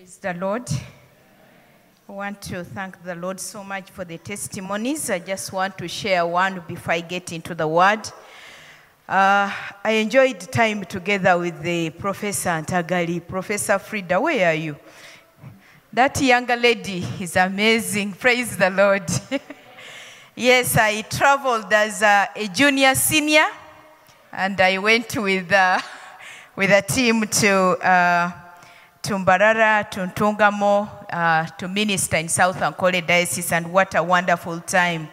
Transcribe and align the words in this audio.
Praise 0.00 0.16
the 0.16 0.32
Lord. 0.32 0.62
I 2.08 2.12
want 2.12 2.40
to 2.42 2.64
thank 2.64 3.04
the 3.04 3.14
Lord 3.14 3.38
so 3.38 3.62
much 3.62 3.90
for 3.90 4.02
the 4.02 4.16
testimonies. 4.16 5.10
I 5.10 5.18
just 5.18 5.52
want 5.52 5.76
to 5.76 5.88
share 5.88 6.24
one 6.24 6.64
before 6.66 6.94
I 6.94 7.00
get 7.02 7.32
into 7.32 7.54
the 7.54 7.68
word. 7.68 8.08
Uh, 9.06 9.52
I 9.84 9.90
enjoyed 10.00 10.40
time 10.40 10.86
together 10.86 11.36
with 11.38 11.60
the 11.60 11.90
Professor 11.90 12.48
Antagali. 12.48 13.20
Professor 13.28 13.78
Frida, 13.78 14.18
where 14.18 14.48
are 14.48 14.54
you? 14.54 14.76
That 15.92 16.18
younger 16.22 16.56
lady 16.56 17.06
is 17.20 17.36
amazing. 17.36 18.12
Praise 18.12 18.56
the 18.56 18.70
Lord. 18.70 19.04
yes, 20.34 20.78
I 20.78 21.02
traveled 21.02 21.70
as 21.74 22.00
a, 22.00 22.26
a 22.36 22.48
junior 22.48 22.94
senior, 22.94 23.48
and 24.32 24.58
I 24.62 24.78
went 24.78 25.14
with, 25.18 25.52
uh, 25.52 25.78
with 26.56 26.70
a 26.70 26.80
team 26.80 27.26
to. 27.26 27.50
Uh, 27.86 28.32
to 29.02 29.14
Mbarara, 29.14 29.90
to 29.90 31.16
uh, 31.16 31.46
to 31.46 31.68
minister 31.68 32.16
in 32.16 32.28
South 32.28 32.58
Ankole 32.58 33.06
Diocese, 33.06 33.52
and 33.52 33.72
what 33.72 33.94
a 33.94 34.02
wonderful 34.02 34.60
time 34.60 35.08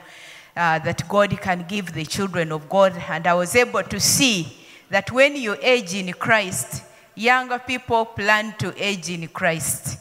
uh, 0.55 0.79
that 0.79 1.07
God 1.07 1.39
can 1.41 1.65
give 1.67 1.93
the 1.93 2.05
children 2.05 2.51
of 2.51 2.67
God. 2.67 2.93
And 3.09 3.25
I 3.25 3.33
was 3.33 3.55
able 3.55 3.83
to 3.83 3.99
see 3.99 4.47
that 4.89 5.11
when 5.11 5.35
you 5.35 5.55
age 5.61 5.93
in 5.93 6.11
Christ, 6.13 6.83
younger 7.15 7.59
people 7.59 8.05
plan 8.05 8.55
to 8.59 8.73
age 8.81 9.09
in 9.09 9.27
Christ. 9.29 9.99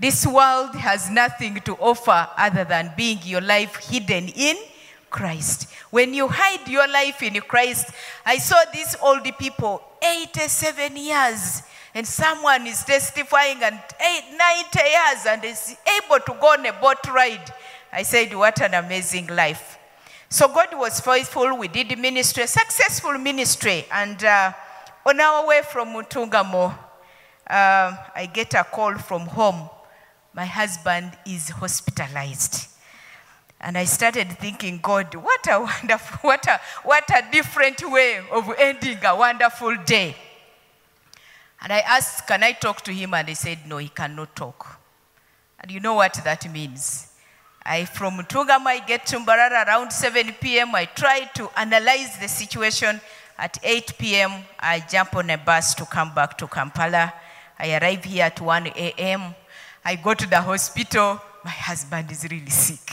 This 0.00 0.26
world 0.26 0.74
has 0.74 1.10
nothing 1.10 1.56
to 1.64 1.74
offer 1.74 2.28
other 2.36 2.64
than 2.64 2.92
being 2.96 3.18
your 3.24 3.40
life 3.40 3.76
hidden 3.76 4.28
in 4.28 4.56
Christ. 5.10 5.70
When 5.90 6.14
you 6.14 6.28
hide 6.28 6.68
your 6.68 6.86
life 6.86 7.22
in 7.22 7.40
Christ, 7.40 7.90
I 8.24 8.38
saw 8.38 8.56
these 8.72 8.96
old 9.02 9.24
people, 9.38 9.82
87 10.02 10.96
years, 10.96 11.62
and 11.98 12.06
someone 12.06 12.64
is 12.64 12.84
testifying 12.84 13.60
and 13.60 13.74
eight, 13.74 14.24
90 14.72 14.78
years 14.78 15.26
and 15.26 15.44
is 15.44 15.76
able 15.96 16.20
to 16.20 16.32
go 16.40 16.52
on 16.52 16.64
a 16.64 16.72
boat 16.74 17.04
ride. 17.08 17.52
I 17.92 18.04
said, 18.04 18.32
What 18.32 18.62
an 18.62 18.74
amazing 18.74 19.26
life. 19.26 19.76
So 20.28 20.46
God 20.46 20.68
was 20.74 21.00
faithful. 21.00 21.58
We 21.58 21.66
did 21.66 21.98
ministry, 21.98 22.46
successful 22.46 23.18
ministry. 23.18 23.84
And 23.90 24.22
uh, 24.22 24.52
on 25.04 25.18
our 25.18 25.44
way 25.44 25.62
from 25.68 25.88
Ntungamo, 25.88 26.70
uh, 26.70 26.76
I 27.50 28.30
get 28.32 28.54
a 28.54 28.62
call 28.62 28.96
from 28.98 29.22
home. 29.22 29.68
My 30.34 30.44
husband 30.44 31.18
is 31.26 31.48
hospitalized. 31.48 32.68
And 33.60 33.76
I 33.76 33.86
started 33.86 34.30
thinking, 34.38 34.78
God, 34.80 35.16
what 35.16 35.44
a 35.50 35.58
wonderful, 35.58 36.18
what 36.20 36.46
a, 36.46 36.60
what 36.84 37.10
a 37.10 37.28
different 37.32 37.82
way 37.90 38.20
of 38.30 38.54
ending 38.56 38.98
a 39.04 39.16
wonderful 39.16 39.74
day. 39.84 40.14
And 41.60 41.72
I 41.72 41.80
asked, 41.80 42.26
Can 42.26 42.42
I 42.42 42.52
talk 42.52 42.82
to 42.82 42.92
him? 42.92 43.14
And 43.14 43.28
he 43.28 43.34
said, 43.34 43.58
No, 43.66 43.78
he 43.78 43.88
cannot 43.88 44.34
talk. 44.36 44.78
And 45.60 45.70
you 45.70 45.80
know 45.80 45.94
what 45.94 46.14
that 46.24 46.50
means. 46.52 47.08
I, 47.64 47.84
from 47.84 48.18
Ntungamo, 48.18 48.66
I 48.66 48.78
get 48.86 49.04
to 49.06 49.18
Mbarara 49.18 49.66
around 49.66 49.92
7 49.92 50.34
p.m. 50.40 50.74
I 50.74 50.86
try 50.86 51.28
to 51.34 51.50
analyze 51.58 52.18
the 52.18 52.28
situation. 52.28 53.00
At 53.36 53.58
8 53.62 53.98
p.m., 53.98 54.32
I 54.58 54.80
jump 54.80 55.14
on 55.16 55.30
a 55.30 55.38
bus 55.38 55.74
to 55.76 55.84
come 55.84 56.14
back 56.14 56.36
to 56.38 56.46
Kampala. 56.46 57.12
I 57.58 57.76
arrive 57.76 58.04
here 58.04 58.24
at 58.24 58.40
1 58.40 58.68
a.m. 58.68 59.34
I 59.84 59.96
go 59.96 60.14
to 60.14 60.28
the 60.28 60.40
hospital. 60.40 61.20
My 61.44 61.50
husband 61.50 62.10
is 62.10 62.24
really 62.30 62.50
sick. 62.50 62.90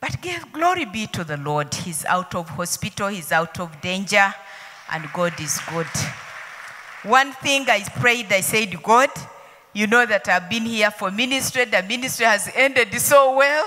But 0.00 0.20
give 0.20 0.52
glory 0.52 0.84
be 0.84 1.06
to 1.08 1.24
the 1.24 1.36
Lord. 1.36 1.72
He's 1.74 2.04
out 2.04 2.34
of 2.34 2.48
hospital, 2.50 3.08
he's 3.08 3.32
out 3.32 3.58
of 3.58 3.80
danger, 3.80 4.34
and 4.92 5.10
God 5.12 5.40
is 5.40 5.58
good. 5.70 5.86
One 7.06 7.30
thing 7.34 7.66
I 7.68 7.84
prayed, 8.00 8.32
I 8.32 8.40
said, 8.40 8.82
God, 8.82 9.10
you 9.72 9.86
know 9.86 10.04
that 10.06 10.26
I've 10.26 10.50
been 10.50 10.64
here 10.64 10.90
for 10.90 11.12
ministry. 11.12 11.64
The 11.64 11.84
ministry 11.84 12.26
has 12.26 12.50
ended 12.52 12.92
so 13.00 13.36
well, 13.36 13.64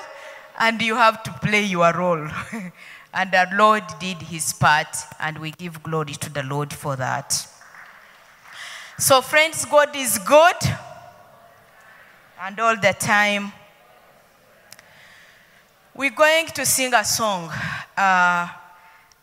and 0.60 0.82
you 0.82 0.96
have 0.96 1.24
to 1.24 1.32
play 1.32 1.64
your 1.64 1.94
role. 1.94 2.28
and 3.14 3.32
the 3.32 3.48
Lord 3.54 3.84
did 3.98 4.18
his 4.18 4.52
part, 4.52 4.94
and 5.22 5.38
we 5.38 5.52
give 5.52 5.82
glory 5.82 6.16
to 6.16 6.30
the 6.30 6.44
Lord 6.44 6.74
for 6.74 6.98
that. 6.98 7.48
So, 8.98 9.22
friends, 9.22 9.64
God 9.64 9.96
is 9.96 10.18
good, 10.18 10.58
and 12.42 12.60
all 12.60 12.76
the 12.76 12.94
time. 13.00 13.54
We're 15.96 16.10
going 16.10 16.48
to 16.48 16.66
sing 16.66 16.94
a 16.94 17.06
song. 17.06 17.50
Uh, 17.96 18.50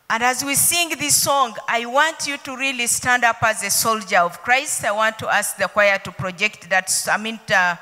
and 0.09 0.23
as 0.23 0.43
we 0.43 0.55
sing 0.55 0.89
this 0.97 1.21
song, 1.21 1.53
I 1.67 1.85
want 1.85 2.27
you 2.27 2.37
to 2.37 2.55
really 2.55 2.87
stand 2.87 3.25
up 3.25 3.43
as 3.43 3.61
a 3.61 3.69
soldier 3.69 4.19
of 4.19 4.41
Christ. 4.41 4.85
I 4.85 4.91
want 4.93 5.19
to 5.19 5.27
ask 5.27 5.57
the 5.57 5.67
choir 5.67 5.97
to 5.99 6.11
project 6.13 6.69
that, 6.69 6.89
I 7.11 7.17
mean, 7.17 7.37
uh, 7.53 7.75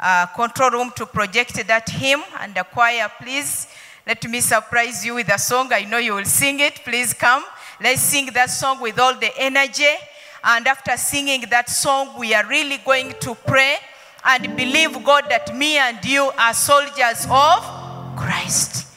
uh, 0.00 0.26
control 0.34 0.70
room 0.70 0.92
to 0.96 1.06
project 1.06 1.64
that 1.68 1.88
hymn. 1.88 2.20
And 2.40 2.52
the 2.56 2.64
choir, 2.64 3.08
please, 3.20 3.68
let 4.04 4.28
me 4.28 4.40
surprise 4.40 5.06
you 5.06 5.14
with 5.14 5.32
a 5.32 5.38
song. 5.38 5.72
I 5.72 5.84
know 5.84 5.98
you 5.98 6.14
will 6.14 6.24
sing 6.24 6.58
it. 6.58 6.80
Please 6.84 7.14
come. 7.14 7.44
Let's 7.80 8.00
sing 8.00 8.26
that 8.34 8.50
song 8.50 8.80
with 8.80 8.98
all 8.98 9.14
the 9.14 9.30
energy. 9.38 9.94
And 10.42 10.66
after 10.66 10.96
singing 10.96 11.44
that 11.50 11.70
song, 11.70 12.18
we 12.18 12.34
are 12.34 12.44
really 12.44 12.78
going 12.78 13.14
to 13.20 13.36
pray 13.36 13.76
and 14.24 14.56
believe 14.56 15.04
God 15.04 15.26
that 15.30 15.54
me 15.56 15.78
and 15.78 16.04
you 16.04 16.32
are 16.36 16.54
soldiers 16.54 17.24
of 17.30 18.16
Christ. 18.16 18.91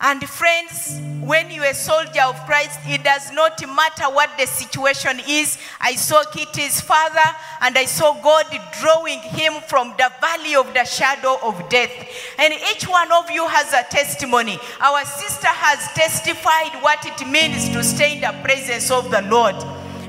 And 0.00 0.22
friends, 0.28 1.00
when 1.26 1.50
you're 1.50 1.64
a 1.64 1.74
soldier 1.74 2.22
of 2.22 2.36
Christ, 2.46 2.78
it 2.86 3.02
does 3.02 3.32
not 3.32 3.60
matter 3.60 4.04
what 4.04 4.30
the 4.38 4.46
situation 4.46 5.18
is. 5.28 5.58
I 5.80 5.96
saw 5.96 6.22
Kitty's 6.32 6.80
father 6.80 7.18
and 7.62 7.76
I 7.76 7.84
saw 7.84 8.14
God 8.22 8.46
drawing 8.80 9.18
him 9.18 9.54
from 9.66 9.94
the 9.98 10.12
valley 10.20 10.54
of 10.54 10.72
the 10.72 10.84
shadow 10.84 11.38
of 11.42 11.68
death. 11.68 11.90
And 12.38 12.54
each 12.54 12.86
one 12.86 13.10
of 13.10 13.28
you 13.32 13.48
has 13.48 13.72
a 13.72 13.82
testimony. 13.90 14.60
Our 14.80 15.04
sister 15.04 15.48
has 15.48 15.92
testified 15.94 16.80
what 16.80 17.04
it 17.04 17.26
means 17.26 17.68
to 17.70 17.82
stay 17.82 18.14
in 18.14 18.20
the 18.20 18.34
presence 18.44 18.92
of 18.92 19.10
the 19.10 19.22
Lord. 19.22 19.56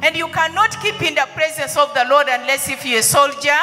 And 0.04 0.16
you 0.16 0.28
cannot 0.28 0.80
keep 0.84 1.02
in 1.02 1.16
the 1.16 1.28
presence 1.34 1.76
of 1.78 1.92
the 1.96 2.06
Lord 2.08 2.28
unless 2.30 2.70
if 2.70 2.86
you're 2.86 3.00
a 3.00 3.04
soldier 3.04 3.58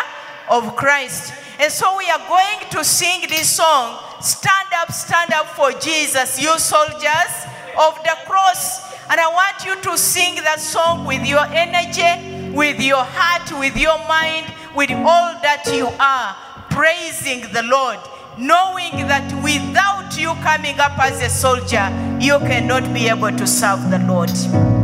of 0.51 0.75
Christ. 0.75 1.33
And 1.61 1.71
so 1.71 1.97
we 1.97 2.11
are 2.11 2.27
going 2.29 2.69
to 2.73 2.85
sing 2.85 3.29
this 3.29 3.49
song 3.49 4.03
Stand 4.21 4.69
up, 4.75 4.91
stand 4.93 5.33
up 5.33 5.47
for 5.47 5.73
Jesus, 5.73 6.41
you 6.41 6.59
soldiers 6.59 7.33
of 7.79 7.95
the 8.03 8.17
cross. 8.27 8.95
And 9.09 9.21
I 9.21 9.29
want 9.29 9.65
you 9.65 9.81
to 9.83 9.99
sing 9.99 10.37
that 10.37 10.61
song 10.61 11.05
with 11.05 11.27
your 11.27 11.45
energy, 11.47 12.51
with 12.53 12.81
your 12.81 13.05
heart, 13.05 13.51
with 13.61 13.77
your 13.77 13.99
mind, 14.09 14.53
with 14.75 14.91
all 14.91 15.35
that 15.43 15.65
you 15.73 15.89
are, 16.01 16.37
praising 16.71 17.43
the 17.53 17.63
Lord, 17.65 17.99
knowing 18.39 19.07
that 19.07 19.31
without 19.43 20.19
you 20.19 20.35
coming 20.43 20.79
up 20.81 20.99
as 20.99 21.23
a 21.23 21.29
soldier, 21.29 21.89
you 22.21 22.39
cannot 22.41 22.93
be 22.93 23.09
able 23.09 23.33
to 23.37 23.47
serve 23.47 23.91
the 23.91 23.99
Lord. 24.01 24.76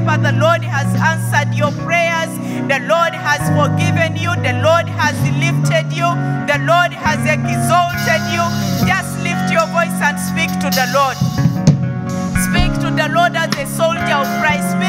Remember 0.00 0.32
the 0.32 0.38
Lord 0.40 0.64
has 0.64 0.88
answered 0.96 1.54
your 1.54 1.72
prayers. 1.84 2.32
The 2.72 2.80
Lord 2.88 3.12
has 3.12 3.44
forgiven 3.52 4.16
you. 4.16 4.32
The 4.40 4.56
Lord 4.64 4.88
has 4.88 5.12
lifted 5.36 5.92
you. 5.92 6.08
The 6.48 6.56
Lord 6.64 6.96
has 6.96 7.20
exalted 7.28 8.22
you. 8.32 8.40
Just 8.88 9.12
lift 9.20 9.52
your 9.52 9.68
voice 9.68 9.92
and 10.00 10.16
speak 10.16 10.48
to 10.64 10.72
the 10.72 10.88
Lord. 10.96 11.20
Speak 12.48 12.72
to 12.80 12.88
the 12.88 13.12
Lord 13.12 13.36
as 13.36 13.52
a 13.60 13.66
soldier 13.68 14.16
of 14.16 14.28
Christ. 14.40 14.79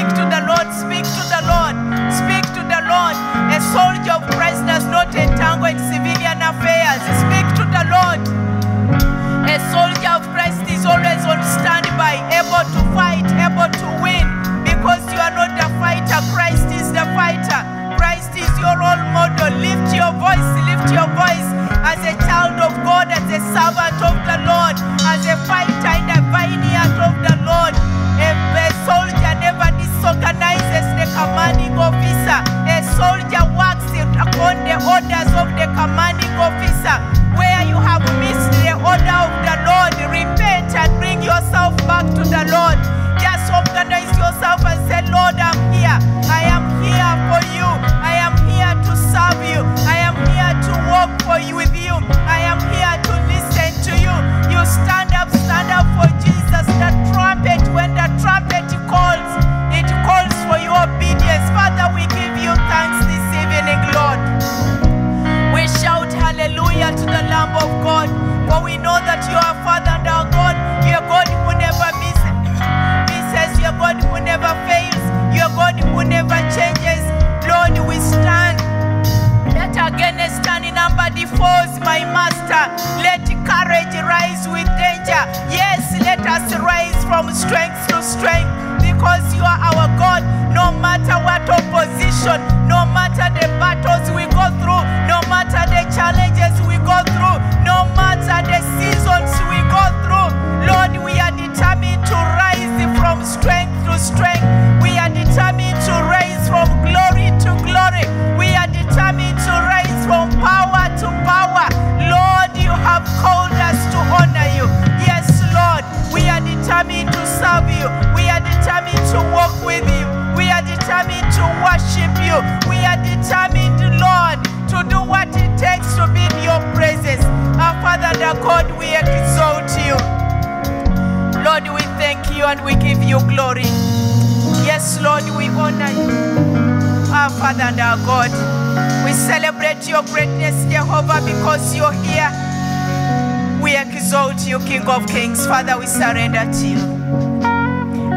Father, 145.51 145.77
we 145.77 145.85
surrender 145.85 146.49
to 146.49 146.65
you. 146.65 146.79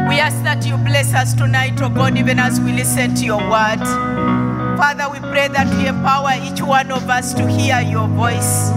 We 0.07 0.21
ask 0.21 0.41
that 0.43 0.65
you 0.65 0.77
bless 0.77 1.13
us 1.13 1.33
tonight, 1.33 1.73
oh 1.81 1.89
God, 1.89 2.17
even 2.17 2.39
as 2.39 2.61
we 2.61 2.71
listen 2.71 3.13
to 3.15 3.25
your 3.25 3.39
word. 3.49 3.83
Father, 4.77 5.09
we 5.11 5.19
pray 5.19 5.49
that 5.49 5.67
you 5.77 5.89
empower 5.89 6.31
each 6.41 6.61
one 6.61 6.93
of 6.93 7.09
us 7.09 7.33
to 7.33 7.45
hear 7.45 7.81
your 7.81 8.07
voice. 8.07 8.71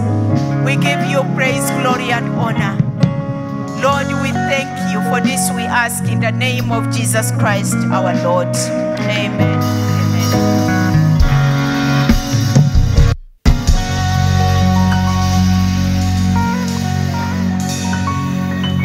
We 0.65 0.75
give 0.75 0.99
you 1.05 1.23
praise, 1.35 1.71
glory, 1.79 2.11
and 2.11 2.27
honor. 2.35 2.75
Lord, 3.81 4.07
we 4.21 4.31
thank 4.33 4.91
you 4.91 4.99
for 5.09 5.21
this. 5.25 5.49
We 5.55 5.61
ask 5.61 6.03
in 6.11 6.19
the 6.19 6.33
name 6.33 6.69
of 6.73 6.93
Jesus 6.93 7.31
Christ, 7.31 7.75
our 7.75 8.13
Lord. 8.25 8.53
Amen. 8.57 9.39
Amen. 9.39 10.88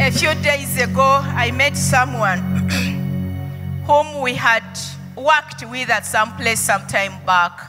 A 0.05 0.11
few 0.11 0.35
days 0.35 0.79
ago, 0.79 1.19
I 1.23 1.49
met 1.49 1.75
someone 1.75 2.37
whom 3.87 4.21
we 4.21 4.35
had 4.35 4.63
worked 5.15 5.67
with 5.67 5.89
at 5.89 6.05
some 6.05 6.37
place 6.37 6.59
some 6.59 6.85
time 6.85 7.25
back. 7.25 7.59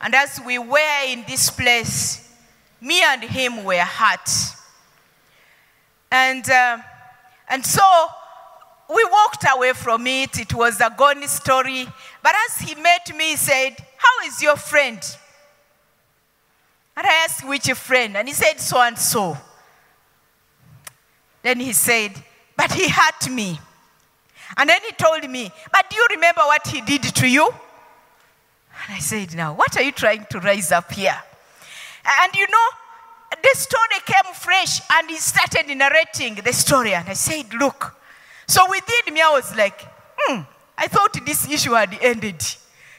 And 0.00 0.14
as 0.14 0.40
we 0.46 0.60
were 0.60 1.04
in 1.08 1.24
this 1.26 1.50
place, 1.50 2.32
me 2.80 3.02
and 3.02 3.24
him 3.24 3.64
were 3.64 3.80
hurt. 3.80 4.30
And, 6.12 6.48
uh, 6.48 6.78
and 7.48 7.66
so 7.66 7.82
we 8.88 9.04
walked 9.06 9.44
away 9.52 9.72
from 9.72 10.06
it. 10.06 10.38
It 10.38 10.54
was 10.54 10.80
a 10.80 10.94
gone 10.96 11.26
story. 11.26 11.84
But 12.22 12.34
as 12.48 12.58
he 12.68 12.76
met 12.76 13.10
me, 13.16 13.30
he 13.30 13.36
said, 13.36 13.74
How 13.96 14.28
is 14.28 14.40
your 14.40 14.54
friend? 14.54 15.00
And 16.96 17.04
I 17.04 17.24
asked, 17.24 17.44
Which 17.44 17.68
friend? 17.72 18.16
And 18.16 18.28
he 18.28 18.34
said, 18.34 18.60
So 18.60 18.80
and 18.80 18.96
so. 18.96 19.36
Then 21.42 21.60
he 21.60 21.72
said, 21.72 22.12
But 22.56 22.72
he 22.72 22.88
hurt 22.88 23.30
me. 23.30 23.58
And 24.56 24.68
then 24.68 24.80
he 24.84 24.92
told 24.92 25.28
me, 25.28 25.50
But 25.72 25.88
do 25.90 25.96
you 25.96 26.06
remember 26.10 26.42
what 26.42 26.66
he 26.66 26.80
did 26.80 27.02
to 27.02 27.28
you? 27.28 27.46
And 27.46 28.96
I 28.96 28.98
said, 28.98 29.34
Now, 29.34 29.54
what 29.54 29.76
are 29.76 29.82
you 29.82 29.92
trying 29.92 30.26
to 30.30 30.40
raise 30.40 30.72
up 30.72 30.92
here? 30.92 31.16
And 32.22 32.34
you 32.34 32.46
know, 32.46 32.68
the 33.42 33.58
story 33.58 34.00
came 34.04 34.34
fresh 34.34 34.80
and 34.92 35.08
he 35.08 35.16
started 35.16 35.66
narrating 35.76 36.34
the 36.36 36.52
story. 36.52 36.94
And 36.94 37.08
I 37.08 37.14
said, 37.14 37.52
Look. 37.54 37.96
So 38.46 38.68
within 38.68 39.14
me, 39.14 39.20
I 39.20 39.30
was 39.30 39.54
like, 39.56 39.80
Hmm, 40.18 40.40
I 40.76 40.88
thought 40.88 41.24
this 41.24 41.48
issue 41.48 41.72
had 41.72 41.96
ended. 42.00 42.42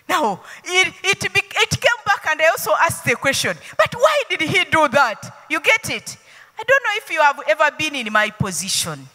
Now, 0.07 0.41
it, 0.63 0.93
it, 1.03 1.24
it 1.25 1.69
came 1.69 2.03
back 2.05 2.25
and 2.29 2.41
I 2.41 2.48
also 2.48 2.71
asked 2.81 3.05
the 3.05 3.15
question, 3.15 3.55
But 3.77 3.93
why 3.93 4.24
did 4.29 4.41
he 4.41 4.63
do 4.65 4.88
that? 4.89 5.45
You 5.50 5.60
get 5.60 5.89
it? 5.89 6.17
I 6.62 6.63
don't 6.63 6.84
know 6.84 6.91
if 6.94 7.10
you 7.10 7.22
have 7.22 7.39
ever 7.48 7.75
been 7.75 7.96
in 7.96 8.13
my 8.13 8.30
position. 8.30 9.08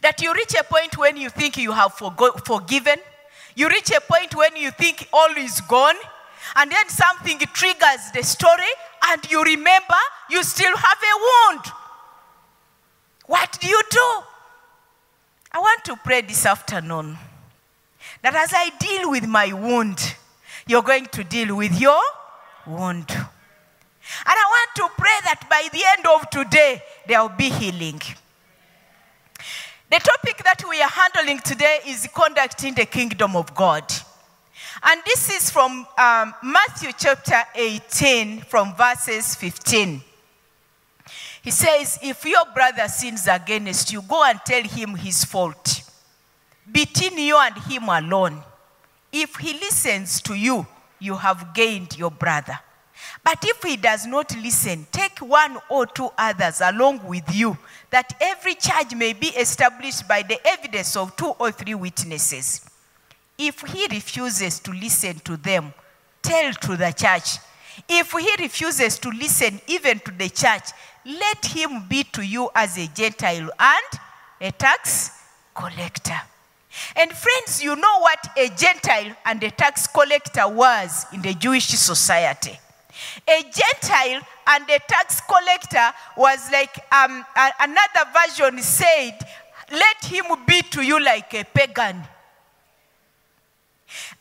That 0.00 0.22
you 0.22 0.32
reach 0.32 0.54
a 0.58 0.64
point 0.64 0.96
when 0.96 1.18
you 1.18 1.28
think 1.28 1.58
you 1.58 1.72
have 1.72 1.92
forgiven, 1.92 2.96
you 3.54 3.68
reach 3.68 3.90
a 3.90 4.00
point 4.00 4.34
when 4.34 4.56
you 4.56 4.70
think 4.70 5.06
all 5.12 5.28
is 5.36 5.60
gone, 5.60 5.96
and 6.56 6.72
then 6.72 6.88
something 6.88 7.38
triggers 7.52 8.10
the 8.14 8.22
story, 8.22 8.72
and 9.08 9.30
you 9.30 9.42
remember 9.42 9.94
you 10.30 10.42
still 10.42 10.74
have 10.74 10.98
a 11.02 11.16
wound. 11.52 11.64
What 13.26 13.58
do 13.60 13.68
you 13.68 13.82
do? 13.90 14.22
I 15.52 15.58
want 15.58 15.84
to 15.84 15.96
pray 15.96 16.22
this 16.22 16.46
afternoon 16.46 17.18
that 18.22 18.34
as 18.34 18.52
I 18.54 18.70
deal 18.78 19.10
with 19.10 19.26
my 19.26 19.52
wound, 19.52 20.16
you're 20.66 20.82
going 20.82 21.06
to 21.06 21.24
deal 21.24 21.56
with 21.56 21.78
your 21.78 22.00
wound. 22.66 23.14
And 24.26 24.36
I 24.36 24.44
want 24.48 24.70
to 24.76 25.02
pray 25.02 25.18
that 25.24 25.46
by 25.48 25.68
the 25.72 25.82
end 25.96 26.06
of 26.06 26.30
today, 26.30 26.82
there 27.06 27.20
will 27.20 27.28
be 27.30 27.50
healing. 27.50 28.00
The 29.90 29.98
topic 29.98 30.42
that 30.44 30.64
we 30.68 30.80
are 30.80 30.88
handling 30.88 31.38
today 31.40 31.80
is 31.86 32.08
conducting 32.14 32.74
the 32.74 32.86
kingdom 32.86 33.36
of 33.36 33.54
God. 33.54 33.84
And 34.82 35.00
this 35.04 35.30
is 35.30 35.50
from 35.50 35.86
um, 35.98 36.34
Matthew 36.42 36.92
chapter 36.96 37.42
18, 37.54 38.40
from 38.40 38.74
verses 38.74 39.34
15. 39.34 40.00
He 41.42 41.50
says, 41.50 41.98
If 42.02 42.24
your 42.24 42.44
brother 42.54 42.88
sins 42.88 43.28
against 43.28 43.92
you, 43.92 44.02
go 44.02 44.24
and 44.24 44.40
tell 44.44 44.62
him 44.62 44.94
his 44.94 45.24
fault. 45.24 45.82
Between 46.70 47.18
you 47.18 47.36
and 47.38 47.56
him 47.58 47.88
alone. 47.88 48.42
If 49.12 49.36
he 49.36 49.52
listens 49.54 50.22
to 50.22 50.34
you, 50.34 50.66
you 50.98 51.16
have 51.16 51.52
gained 51.52 51.98
your 51.98 52.10
brother. 52.10 52.58
But 53.24 53.38
if 53.42 53.62
he 53.62 53.76
does 53.76 54.06
not 54.06 54.34
listen, 54.36 54.86
take 54.90 55.18
one 55.18 55.58
or 55.68 55.86
two 55.86 56.10
others 56.18 56.60
along 56.60 57.06
with 57.06 57.34
you, 57.34 57.56
that 57.90 58.14
every 58.20 58.54
charge 58.54 58.94
may 58.94 59.12
be 59.12 59.28
established 59.28 60.08
by 60.08 60.22
the 60.22 60.38
evidence 60.46 60.96
of 60.96 61.14
two 61.16 61.34
or 61.38 61.52
three 61.52 61.74
witnesses. 61.74 62.68
If 63.38 63.60
he 63.60 63.86
refuses 63.90 64.60
to 64.60 64.72
listen 64.72 65.18
to 65.20 65.36
them, 65.36 65.72
tell 66.22 66.52
to 66.52 66.76
the 66.76 66.92
church. 66.92 67.38
If 67.88 68.12
he 68.12 68.36
refuses 68.38 68.98
to 69.00 69.08
listen 69.10 69.60
even 69.66 70.00
to 70.00 70.10
the 70.10 70.28
church, 70.28 70.70
let 71.04 71.44
him 71.46 71.86
be 71.88 72.04
to 72.04 72.22
you 72.22 72.50
as 72.54 72.78
a 72.78 72.86
Gentile 72.88 73.50
and 73.58 74.00
a 74.40 74.52
tax 74.52 75.10
collector. 75.54 76.20
And 76.96 77.12
friends, 77.12 77.62
you 77.62 77.76
know 77.76 78.00
what 78.00 78.28
a 78.36 78.48
Gentile 78.48 79.14
and 79.24 79.42
a 79.42 79.50
tax 79.50 79.86
collector 79.86 80.48
was 80.48 81.06
in 81.12 81.22
the 81.22 81.34
Jewish 81.34 81.66
society. 81.66 82.58
A 83.28 83.42
Gentile 83.42 84.22
and 84.46 84.64
a 84.68 84.78
tax 84.88 85.20
collector 85.20 85.92
was 86.16 86.50
like 86.50 86.76
um, 86.92 87.24
a- 87.36 87.52
another 87.60 88.10
version 88.12 88.58
said, 88.62 89.18
let 89.70 90.04
him 90.04 90.24
be 90.46 90.62
to 90.62 90.82
you 90.82 91.02
like 91.02 91.32
a 91.34 91.44
pagan. 91.44 92.02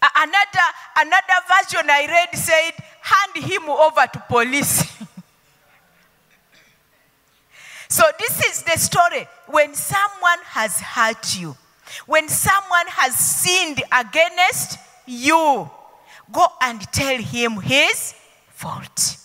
Another, 0.02 0.68
another 0.98 1.40
version 1.48 1.90
I 1.90 2.06
read 2.08 2.38
said, 2.38 2.72
hand 3.02 3.46
him 3.46 3.70
over 3.70 4.06
to 4.14 4.24
police. 4.28 4.84
so 7.90 8.04
this 8.20 8.46
is 8.46 8.64
the 8.64 8.78
story. 8.78 9.28
When 9.48 9.74
someone 9.76 10.40
has 10.46 10.80
hurt 10.80 11.40
you, 11.40 11.56
when 12.06 12.30
someone 12.30 12.88
has 12.88 13.16
sinned 13.16 13.82
against 13.92 14.78
you, 15.06 15.70
go 16.32 16.48
and 16.62 16.82
tell 16.94 17.18
him 17.18 17.60
his 17.62 18.14
fault. 18.62 19.18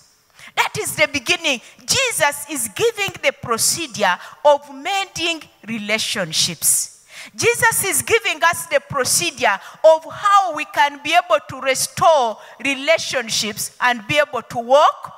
That 0.56 0.72
is 0.80 0.96
the 0.96 1.08
beginning. 1.12 1.60
Jesus 1.84 2.46
is 2.50 2.68
giving 2.74 3.12
the 3.22 3.32
procedure 3.42 4.16
of 4.44 4.60
mending 4.74 5.42
relationships. 5.68 7.04
Jesus 7.34 7.84
is 7.84 8.02
giving 8.02 8.42
us 8.42 8.66
the 8.66 8.80
procedure 8.88 9.58
of 9.84 10.06
how 10.10 10.54
we 10.54 10.64
can 10.66 11.00
be 11.04 11.12
able 11.12 11.40
to 11.50 11.60
restore 11.60 12.38
relationships 12.64 13.76
and 13.80 14.06
be 14.06 14.18
able 14.18 14.42
to 14.42 14.58
work 14.58 15.12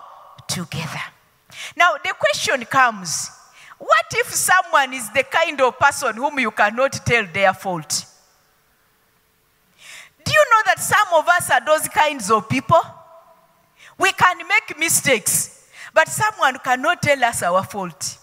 together. 0.48 1.02
Now, 1.76 1.94
the 2.02 2.14
question 2.18 2.64
comes 2.64 3.30
what 3.78 4.06
if 4.12 4.34
someone 4.34 4.92
is 4.92 5.08
the 5.12 5.22
kind 5.22 5.60
of 5.60 5.78
person 5.78 6.16
whom 6.16 6.40
you 6.40 6.50
cannot 6.50 6.92
tell 7.06 7.24
their 7.32 7.54
fault? 7.54 8.06
Do 10.24 10.32
you 10.32 10.44
know 10.50 10.62
that 10.66 10.80
some 10.80 11.06
of 11.14 11.28
us 11.28 11.48
are 11.50 11.64
those 11.64 11.86
kinds 11.88 12.30
of 12.30 12.48
people? 12.48 12.80
We 13.98 14.12
can 14.12 14.38
make 14.38 14.78
mistakes, 14.78 15.68
but 15.92 16.08
someone 16.08 16.58
cannot 16.62 17.02
tell 17.02 17.22
us 17.24 17.42
our 17.42 17.64
fault. 17.64 18.18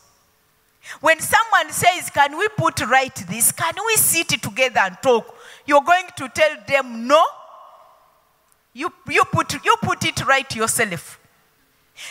When 1.01 1.19
someone 1.19 1.71
says, 1.71 2.09
Can 2.09 2.37
we 2.37 2.47
put 2.57 2.79
right 2.87 3.15
this? 3.27 3.51
Can 3.51 3.73
we 3.85 3.95
sit 3.95 4.29
together 4.29 4.81
and 4.81 4.97
talk? 5.01 5.35
You're 5.65 5.81
going 5.81 6.05
to 6.17 6.29
tell 6.29 6.55
them, 6.67 7.07
No. 7.07 7.23
You, 8.73 8.91
you, 9.09 9.23
put, 9.25 9.53
you 9.63 9.75
put 9.81 10.05
it 10.05 10.25
right 10.25 10.53
yourself. 10.55 11.19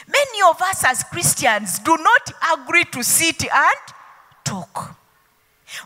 Many 0.09 0.42
of 0.49 0.61
us 0.62 0.83
as 0.85 1.04
Christians 1.04 1.78
do 1.78 1.97
not 1.97 2.59
agree 2.59 2.85
to 2.85 3.04
sit 3.04 3.44
and 3.44 3.94
talk. 4.44 4.97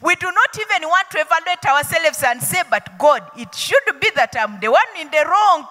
We 0.00 0.14
do 0.16 0.30
not 0.30 0.58
even 0.58 0.88
want 0.88 1.10
to 1.12 1.18
evaluate 1.18 1.64
ourselves 1.66 2.22
and 2.24 2.42
say, 2.42 2.62
But 2.70 2.98
God, 2.98 3.22
it 3.36 3.54
should 3.54 4.00
be 4.00 4.10
that 4.16 4.34
I'm 4.38 4.58
the 4.60 4.70
one 4.70 4.82
in 5.00 5.10
the 5.10 5.24
wrong. 5.26 5.66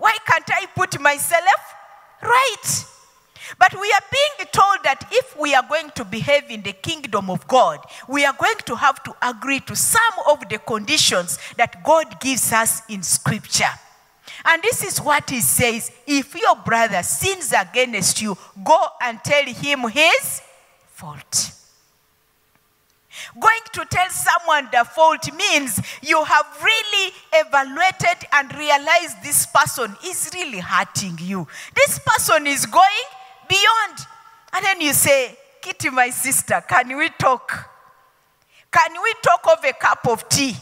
Why 0.00 0.16
can't 0.26 0.50
I 0.50 0.66
put 0.74 0.98
myself 0.98 1.74
right? 2.22 2.84
But 3.58 3.74
we 3.78 3.92
are 3.92 4.06
being 4.10 4.48
told 4.52 4.78
that 4.84 5.06
if 5.12 5.38
we 5.38 5.54
are 5.54 5.66
going 5.68 5.90
to 5.96 6.04
behave 6.04 6.44
in 6.50 6.62
the 6.62 6.72
kingdom 6.72 7.30
of 7.30 7.46
God, 7.46 7.80
we 8.08 8.24
are 8.24 8.34
going 8.38 8.58
to 8.66 8.76
have 8.76 9.02
to 9.04 9.14
agree 9.22 9.60
to 9.60 9.76
some 9.76 10.00
of 10.28 10.48
the 10.48 10.58
conditions 10.58 11.38
that 11.56 11.84
God 11.84 12.20
gives 12.20 12.52
us 12.52 12.82
in 12.88 13.02
Scripture. 13.02 13.70
And 14.44 14.62
this 14.62 14.82
is 14.82 15.00
what 15.00 15.28
he 15.28 15.40
says 15.40 15.92
if 16.06 16.34
your 16.34 16.56
brother 16.56 17.02
sins 17.02 17.52
against 17.52 18.22
you, 18.22 18.36
go 18.64 18.86
and 19.02 19.18
tell 19.22 19.44
him 19.44 19.80
his 19.90 20.42
fault. 20.86 21.59
Going 23.38 23.60
to 23.74 23.84
tell 23.88 24.10
someone 24.10 24.68
the 24.72 24.84
fault 24.84 25.32
means 25.34 25.80
you 26.02 26.22
have 26.24 26.46
really 26.62 27.12
evaluated 27.32 28.26
and 28.32 28.52
realized 28.54 29.22
this 29.22 29.46
person 29.46 29.96
is 30.04 30.30
really 30.34 30.58
hurting 30.58 31.18
you. 31.20 31.46
This 31.74 32.00
person 32.04 32.46
is 32.46 32.66
going 32.66 32.86
beyond. 33.48 34.06
And 34.52 34.64
then 34.64 34.80
you 34.80 34.92
say, 34.92 35.36
Kitty, 35.60 35.90
my 35.90 36.10
sister, 36.10 36.62
can 36.66 36.96
we 36.96 37.08
talk? 37.10 37.70
Can 38.72 38.92
we 39.02 39.14
talk 39.22 39.58
of 39.58 39.64
a 39.64 39.72
cup 39.72 40.06
of 40.08 40.28
tea? 40.28 40.56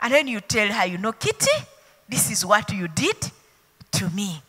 And 0.00 0.14
then 0.14 0.28
you 0.28 0.40
tell 0.40 0.68
her, 0.68 0.86
you 0.86 0.98
know, 0.98 1.12
Kitty, 1.12 1.50
this 2.08 2.30
is 2.30 2.44
what 2.46 2.72
you 2.72 2.88
did 2.88 3.30
to 3.92 4.08
me. 4.10 4.42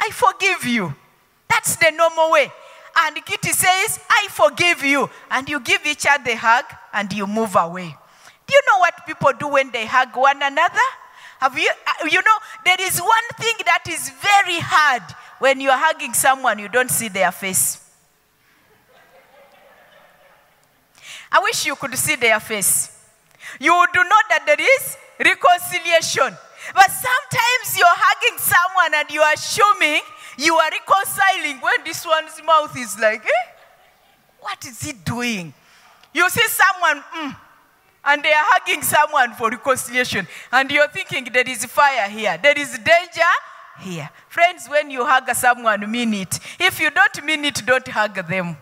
I 0.00 0.10
forgive 0.10 0.64
you. 0.64 0.94
That's 1.48 1.76
the 1.76 1.90
normal 1.90 2.32
way. 2.32 2.50
And 2.96 3.24
Kitty 3.24 3.52
says, 3.52 4.00
I 4.08 4.28
forgive 4.30 4.84
you. 4.84 5.08
And 5.30 5.48
you 5.48 5.60
give 5.60 5.86
each 5.86 6.06
other 6.08 6.32
a 6.32 6.36
hug 6.36 6.64
and 6.92 7.12
you 7.12 7.26
move 7.26 7.56
away. 7.56 7.96
Do 8.46 8.54
you 8.54 8.62
know 8.66 8.78
what 8.78 9.06
people 9.06 9.30
do 9.38 9.48
when 9.48 9.70
they 9.70 9.86
hug 9.86 10.16
one 10.16 10.42
another? 10.42 10.78
Have 11.40 11.58
you, 11.58 11.70
uh, 11.70 12.06
you 12.06 12.20
know, 12.20 12.38
there 12.64 12.76
is 12.80 13.00
one 13.00 13.28
thing 13.38 13.54
that 13.64 13.84
is 13.88 14.10
very 14.10 14.60
hard 14.60 15.02
when 15.38 15.60
you're 15.60 15.72
hugging 15.72 16.12
someone, 16.12 16.58
you 16.58 16.68
don't 16.68 16.90
see 16.90 17.08
their 17.08 17.32
face. 17.32 17.80
I 21.32 21.40
wish 21.40 21.64
you 21.64 21.76
could 21.76 21.96
see 21.96 22.16
their 22.16 22.38
face. 22.40 22.96
You 23.58 23.74
would 23.74 23.94
know 23.94 24.20
that 24.28 24.44
there 24.44 24.60
is 24.60 24.96
reconciliation. 25.18 26.36
But 26.74 26.90
sometimes 26.90 27.76
you're 27.76 27.86
hugging 27.88 28.38
someone 28.38 28.94
and 28.94 29.10
you 29.10 29.20
are 29.22 29.32
assuming 29.34 30.02
you 30.38 30.54
are 30.56 30.70
reconciling 30.70 31.60
when 31.60 31.84
this 31.84 32.06
one's 32.06 32.40
mouth 32.44 32.76
is 32.76 32.98
like, 32.98 33.24
eh? 33.24 33.50
What 34.40 34.64
is 34.64 34.80
he 34.82 34.92
doing? 34.92 35.52
You 36.14 36.28
see 36.30 36.46
someone, 36.48 37.04
mm, 37.14 37.36
and 38.04 38.22
they 38.22 38.32
are 38.32 38.44
hugging 38.48 38.82
someone 38.82 39.34
for 39.34 39.50
reconciliation, 39.50 40.26
and 40.50 40.70
you're 40.70 40.88
thinking 40.88 41.28
there 41.32 41.48
is 41.48 41.64
fire 41.66 42.08
here, 42.08 42.38
there 42.42 42.58
is 42.58 42.72
danger 42.78 43.30
here. 43.80 44.08
Friends, 44.28 44.66
when 44.68 44.90
you 44.90 45.04
hug 45.04 45.28
someone, 45.34 45.90
mean 45.90 46.14
it. 46.14 46.38
If 46.58 46.80
you 46.80 46.90
don't 46.90 47.24
mean 47.24 47.44
it, 47.44 47.62
don't 47.66 47.86
hug 47.88 48.14
them. 48.26 48.56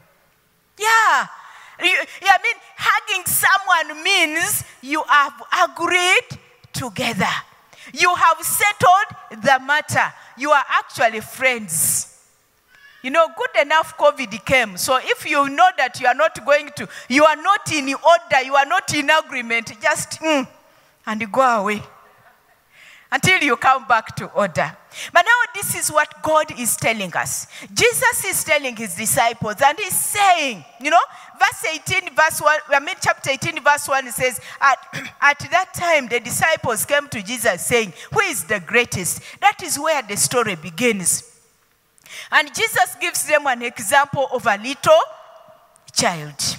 Yeah. 0.79 1.27
You- 1.81 2.05
yeah, 2.23 2.33
I 2.35 2.43
mean, 2.43 2.57
hugging 2.77 3.25
someone 3.27 4.03
means 4.03 4.65
you 4.83 5.03
have 5.09 5.35
agreed 5.71 6.39
together. 6.73 7.31
You 7.93 8.15
have 8.15 8.39
settled 8.43 9.43
the 9.43 9.61
matter. 9.65 10.13
You 10.37 10.51
are 10.51 10.65
actually 10.69 11.21
friends. 11.21 12.15
You 13.03 13.11
know, 13.11 13.29
good 13.37 13.63
enough 13.63 13.97
COVID 13.97 14.45
came. 14.45 14.77
So 14.77 14.99
if 15.01 15.25
you 15.29 15.49
know 15.49 15.69
that 15.77 16.01
you 16.01 16.07
are 16.07 16.15
not 16.15 16.45
going 16.45 16.71
to, 16.77 16.89
you 17.09 17.25
are 17.25 17.37
not 17.37 17.71
in 17.73 17.95
order, 17.95 18.45
you 18.45 18.55
are 18.55 18.67
not 18.67 18.93
in 18.93 19.09
agreement, 19.09 19.73
just 19.81 20.21
mm, 20.21 20.47
and 21.07 21.33
go 21.33 21.41
away 21.43 21.83
until 23.11 23.41
you 23.41 23.57
come 23.57 23.87
back 23.87 24.15
to 24.17 24.27
order. 24.33 24.77
But 25.13 25.23
now, 25.23 25.53
this 25.55 25.75
is 25.75 25.91
what 25.91 26.23
God 26.23 26.59
is 26.59 26.77
telling 26.77 27.15
us. 27.15 27.47
Jesus 27.73 28.25
is 28.25 28.45
telling 28.45 28.77
his 28.77 28.95
disciples, 28.95 29.57
and 29.65 29.79
he's 29.79 29.99
saying, 29.99 30.65
you 30.81 30.91
know, 30.91 31.01
verse 31.39 31.65
18, 31.73 32.15
verse 32.15 32.41
1, 32.41 32.59
I 32.71 32.81
mean, 32.81 32.97
chapter 33.01 33.31
18, 33.31 33.63
verse 33.63 33.89
1, 33.89 34.07
it 34.09 34.15
says, 34.15 34.41
at, 34.61 34.79
at 35.21 35.39
that 35.51 35.73
time, 35.75 36.09
the 36.09 36.21
disciples 36.21 36.85
came 36.85 37.09
to 37.09 37.23
Jesus 37.23 37.67
saying, 37.67 37.93
Who 38.13 38.21
is 38.21 38.45
the 38.45 38.61
greatest? 38.61 39.23
That 39.41 39.63
is 39.63 39.79
where 39.79 40.03
the 40.03 40.17
story 40.17 40.57
begins. 40.57 41.25
And 42.31 42.49
Jesus 42.55 42.97
gives 43.01 43.27
them 43.27 43.47
an 43.47 43.63
example 43.63 44.29
of 44.33 44.47
a 44.47 44.57
little 44.57 45.01
child. 45.93 46.58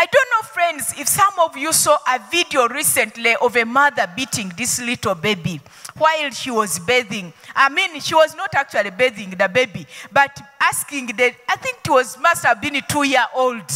I 0.00 0.06
don't 0.06 0.28
know, 0.30 0.46
friends, 0.46 0.94
if 0.96 1.08
some 1.08 1.32
of 1.40 1.56
you 1.56 1.72
saw 1.72 1.98
a 2.06 2.20
video 2.30 2.68
recently 2.68 3.34
of 3.34 3.56
a 3.56 3.64
mother 3.64 4.08
beating 4.14 4.52
this 4.56 4.80
little 4.80 5.16
baby 5.16 5.60
while 5.96 6.30
she 6.30 6.52
was 6.52 6.78
bathing. 6.78 7.32
I 7.56 7.68
mean, 7.68 7.98
she 7.98 8.14
was 8.14 8.36
not 8.36 8.54
actually 8.54 8.90
bathing 8.90 9.30
the 9.30 9.48
baby, 9.48 9.88
but 10.12 10.40
asking 10.60 11.06
the, 11.06 11.34
I 11.48 11.56
think 11.56 11.78
it 11.84 11.90
was, 11.90 12.16
must 12.20 12.44
have 12.44 12.60
been 12.60 12.76
a 12.76 12.82
two 12.82 13.02
year 13.02 13.24
old. 13.34 13.68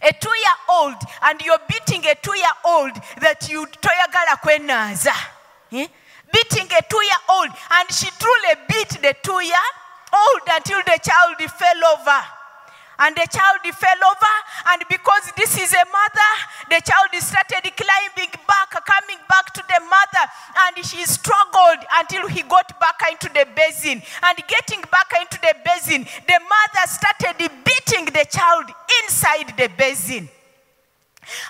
A 0.00 0.12
two 0.18 0.30
year 0.30 0.56
old, 0.70 0.94
and 1.24 1.38
you're 1.42 1.58
beating 1.68 2.02
a 2.06 2.14
two 2.14 2.36
year 2.38 2.56
old 2.64 2.92
that 3.20 3.50
you 3.50 3.66
toyagala 3.66 4.40
kwenaza. 4.40 5.12
eh, 5.72 5.88
beating 6.32 6.68
a 6.72 6.82
two 6.88 7.02
year 7.04 7.20
old. 7.28 7.50
And 7.72 7.92
she 7.92 8.08
truly 8.18 8.54
beat 8.66 9.02
the 9.02 9.14
two 9.22 9.44
year 9.44 9.68
old 10.10 10.40
until 10.48 10.78
the 10.86 10.98
child 11.02 11.36
fell 11.50 11.98
over. 11.98 12.39
And 13.00 13.16
the 13.16 13.26
child 13.32 13.60
fell 13.74 14.00
over, 14.04 14.34
and 14.68 14.82
because 14.88 15.32
this 15.36 15.58
is 15.58 15.72
a 15.72 15.84
mother, 15.88 16.30
the 16.68 16.80
child 16.84 17.08
started 17.16 17.64
climbing 17.74 18.32
back, 18.46 18.70
coming 18.84 19.18
back 19.28 19.52
to 19.54 19.62
the 19.66 19.80
mother, 19.80 20.24
and 20.68 20.84
she 20.84 21.04
struggled 21.06 21.84
until 21.94 22.28
he 22.28 22.42
got 22.42 22.78
back 22.78 23.00
into 23.10 23.28
the 23.32 23.46
basin. 23.56 24.02
And 24.22 24.36
getting 24.46 24.82
back 24.92 25.12
into 25.18 25.40
the 25.40 25.54
basin, 25.64 26.04
the 26.26 26.40
mother 26.44 26.86
started 26.86 27.38
beating 27.64 28.04
the 28.06 28.26
child 28.30 28.64
inside 29.02 29.56
the 29.56 29.70
basin. 29.76 30.28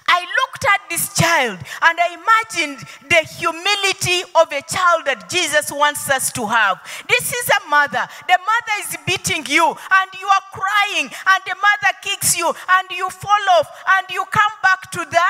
I 0.07 0.21
looked 0.21 0.65
at 0.65 0.81
this 0.89 1.15
child 1.15 1.59
and 1.83 1.99
I 2.01 2.15
imagined 2.15 2.87
the 3.09 3.23
humility 3.39 4.23
of 4.35 4.53
a 4.53 4.63
child 4.63 5.07
that 5.07 5.29
Jesus 5.31 5.73
wants 5.73 6.11
us 6.11 6.33
to 6.33 6.47
have. 6.47 6.81
This 7.09 7.33
is 7.33 7.49
a 7.49 7.69
mother. 7.69 8.07
The 8.29 8.39
mother 8.39 8.77
is 8.81 8.97
beating 9.07 9.47
you 9.47 9.67
and 9.67 10.11
you 10.19 10.27
are 10.27 10.43
crying, 10.53 11.07
and 11.07 11.43
the 11.47 11.55
mother 11.55 11.97
kicks 12.03 12.37
you 12.37 12.49
and 12.49 12.89
you 12.91 13.09
fall 13.11 13.45
off 13.59 13.69
and 13.99 14.07
you 14.11 14.25
come 14.31 14.53
back 14.63 14.91
to 14.93 15.05
the 15.11 15.29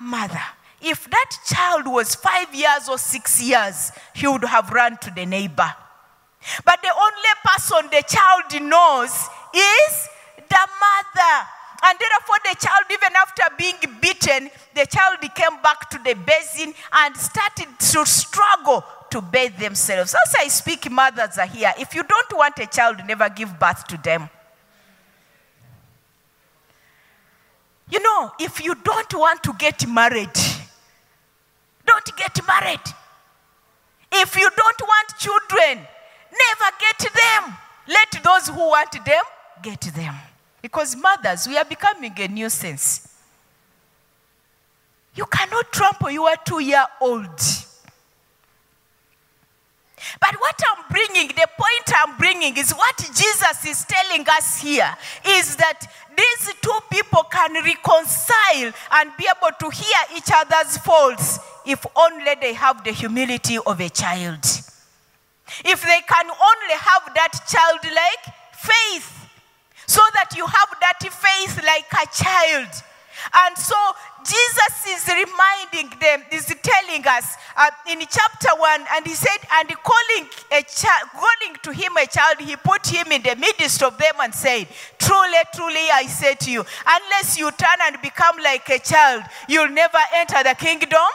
mother. 0.00 0.42
If 0.80 1.10
that 1.10 1.30
child 1.46 1.88
was 1.88 2.14
five 2.14 2.54
years 2.54 2.88
or 2.88 2.98
six 2.98 3.42
years, 3.42 3.90
he 4.14 4.28
would 4.28 4.44
have 4.44 4.70
run 4.70 4.96
to 4.98 5.10
the 5.10 5.26
neighbor. 5.26 5.74
But 6.64 6.80
the 6.82 6.92
only 6.94 7.34
person 7.44 7.90
the 7.90 8.04
child 8.08 8.62
knows 8.62 9.10
is 9.54 10.08
the 10.48 10.68
mother. 10.80 11.48
And 11.82 11.98
therefore, 11.98 12.36
the 12.44 12.56
child, 12.58 12.84
even 12.90 13.14
after 13.16 13.42
being 13.56 14.00
beaten, 14.00 14.50
the 14.74 14.86
child 14.86 15.18
came 15.34 15.62
back 15.62 15.88
to 15.90 15.98
the 15.98 16.14
basin 16.14 16.74
and 16.92 17.16
started 17.16 17.68
to 17.78 18.04
struggle 18.04 18.84
to 19.10 19.20
bathe 19.22 19.56
themselves. 19.58 20.14
As 20.26 20.34
I 20.38 20.48
speak, 20.48 20.90
mothers 20.90 21.38
are 21.38 21.46
here. 21.46 21.72
If 21.78 21.94
you 21.94 22.02
don't 22.02 22.32
want 22.36 22.58
a 22.58 22.66
child, 22.66 23.00
never 23.06 23.28
give 23.28 23.58
birth 23.58 23.86
to 23.88 23.96
them. 23.96 24.28
You 27.90 28.00
know, 28.00 28.32
if 28.38 28.62
you 28.62 28.74
don't 28.74 29.14
want 29.14 29.42
to 29.44 29.54
get 29.58 29.86
married, 29.88 30.34
don't 31.86 32.16
get 32.16 32.46
married. 32.46 32.80
If 34.12 34.36
you 34.36 34.50
don't 34.56 34.80
want 34.82 35.18
children, 35.18 35.78
never 35.78 36.76
get 36.80 37.12
them. 37.12 37.56
Let 37.86 38.22
those 38.22 38.48
who 38.48 38.68
want 38.68 38.92
them 38.92 39.22
get 39.62 39.80
them. 39.80 40.14
Because 40.60 40.96
mothers, 40.96 41.46
we 41.46 41.56
are 41.56 41.64
becoming 41.64 42.12
a 42.18 42.28
nuisance. 42.28 43.08
You 45.14 45.26
cannot 45.26 45.72
trample 45.72 46.10
your 46.10 46.34
two 46.44 46.60
year 46.60 46.84
old. 47.00 47.40
But 50.20 50.34
what 50.38 50.60
I'm 50.70 50.84
bringing, 50.90 51.28
the 51.28 51.48
point 51.58 51.92
I'm 51.94 52.16
bringing 52.16 52.56
is 52.56 52.72
what 52.72 52.96
Jesus 52.98 53.64
is 53.66 53.84
telling 53.84 54.26
us 54.28 54.60
here 54.60 54.96
is 55.26 55.56
that 55.56 55.80
these 56.16 56.54
two 56.60 56.78
people 56.90 57.24
can 57.24 57.52
reconcile 57.54 58.72
and 58.92 59.10
be 59.16 59.26
able 59.28 59.54
to 59.58 59.70
hear 59.70 60.16
each 60.16 60.30
other's 60.32 60.78
faults 60.78 61.38
if 61.66 61.84
only 61.96 62.34
they 62.40 62.54
have 62.54 62.82
the 62.84 62.92
humility 62.92 63.58
of 63.58 63.80
a 63.80 63.88
child. 63.88 64.44
If 65.64 65.82
they 65.82 66.00
can 66.08 66.26
only 66.26 66.74
have 66.74 67.14
that 67.14 67.32
childlike 67.48 68.34
faith 68.52 69.17
so 69.88 70.02
that 70.12 70.36
you 70.36 70.44
have 70.46 70.68
that 70.80 71.00
faith 71.00 71.64
like 71.64 71.88
a 71.96 72.06
child. 72.12 72.68
And 73.34 73.56
so 73.56 73.74
Jesus 74.20 74.74
is 74.86 75.08
reminding 75.08 75.98
them, 75.98 76.22
is 76.30 76.46
telling 76.62 77.02
us 77.06 77.34
uh, 77.56 77.70
in 77.90 77.98
chapter 78.00 78.52
1, 78.54 78.84
and 78.94 79.06
he 79.06 79.14
said, 79.14 79.38
and 79.50 79.68
calling 79.82 80.28
a 80.52 80.62
calling 81.16 81.56
to 81.62 81.72
him 81.72 81.96
a 81.96 82.06
child, 82.06 82.36
he 82.38 82.54
put 82.56 82.86
him 82.86 83.10
in 83.10 83.22
the 83.22 83.34
midst 83.36 83.82
of 83.82 83.96
them 83.96 84.12
and 84.20 84.34
said, 84.34 84.68
Truly, 84.98 85.42
truly, 85.54 85.88
I 85.90 86.04
say 86.06 86.34
to 86.34 86.50
you, 86.50 86.64
unless 86.86 87.38
you 87.38 87.50
turn 87.52 87.80
and 87.84 87.96
become 88.02 88.36
like 88.44 88.68
a 88.68 88.78
child, 88.78 89.24
you'll 89.48 89.70
never 89.70 89.98
enter 90.14 90.42
the 90.42 90.54
kingdom 90.54 91.08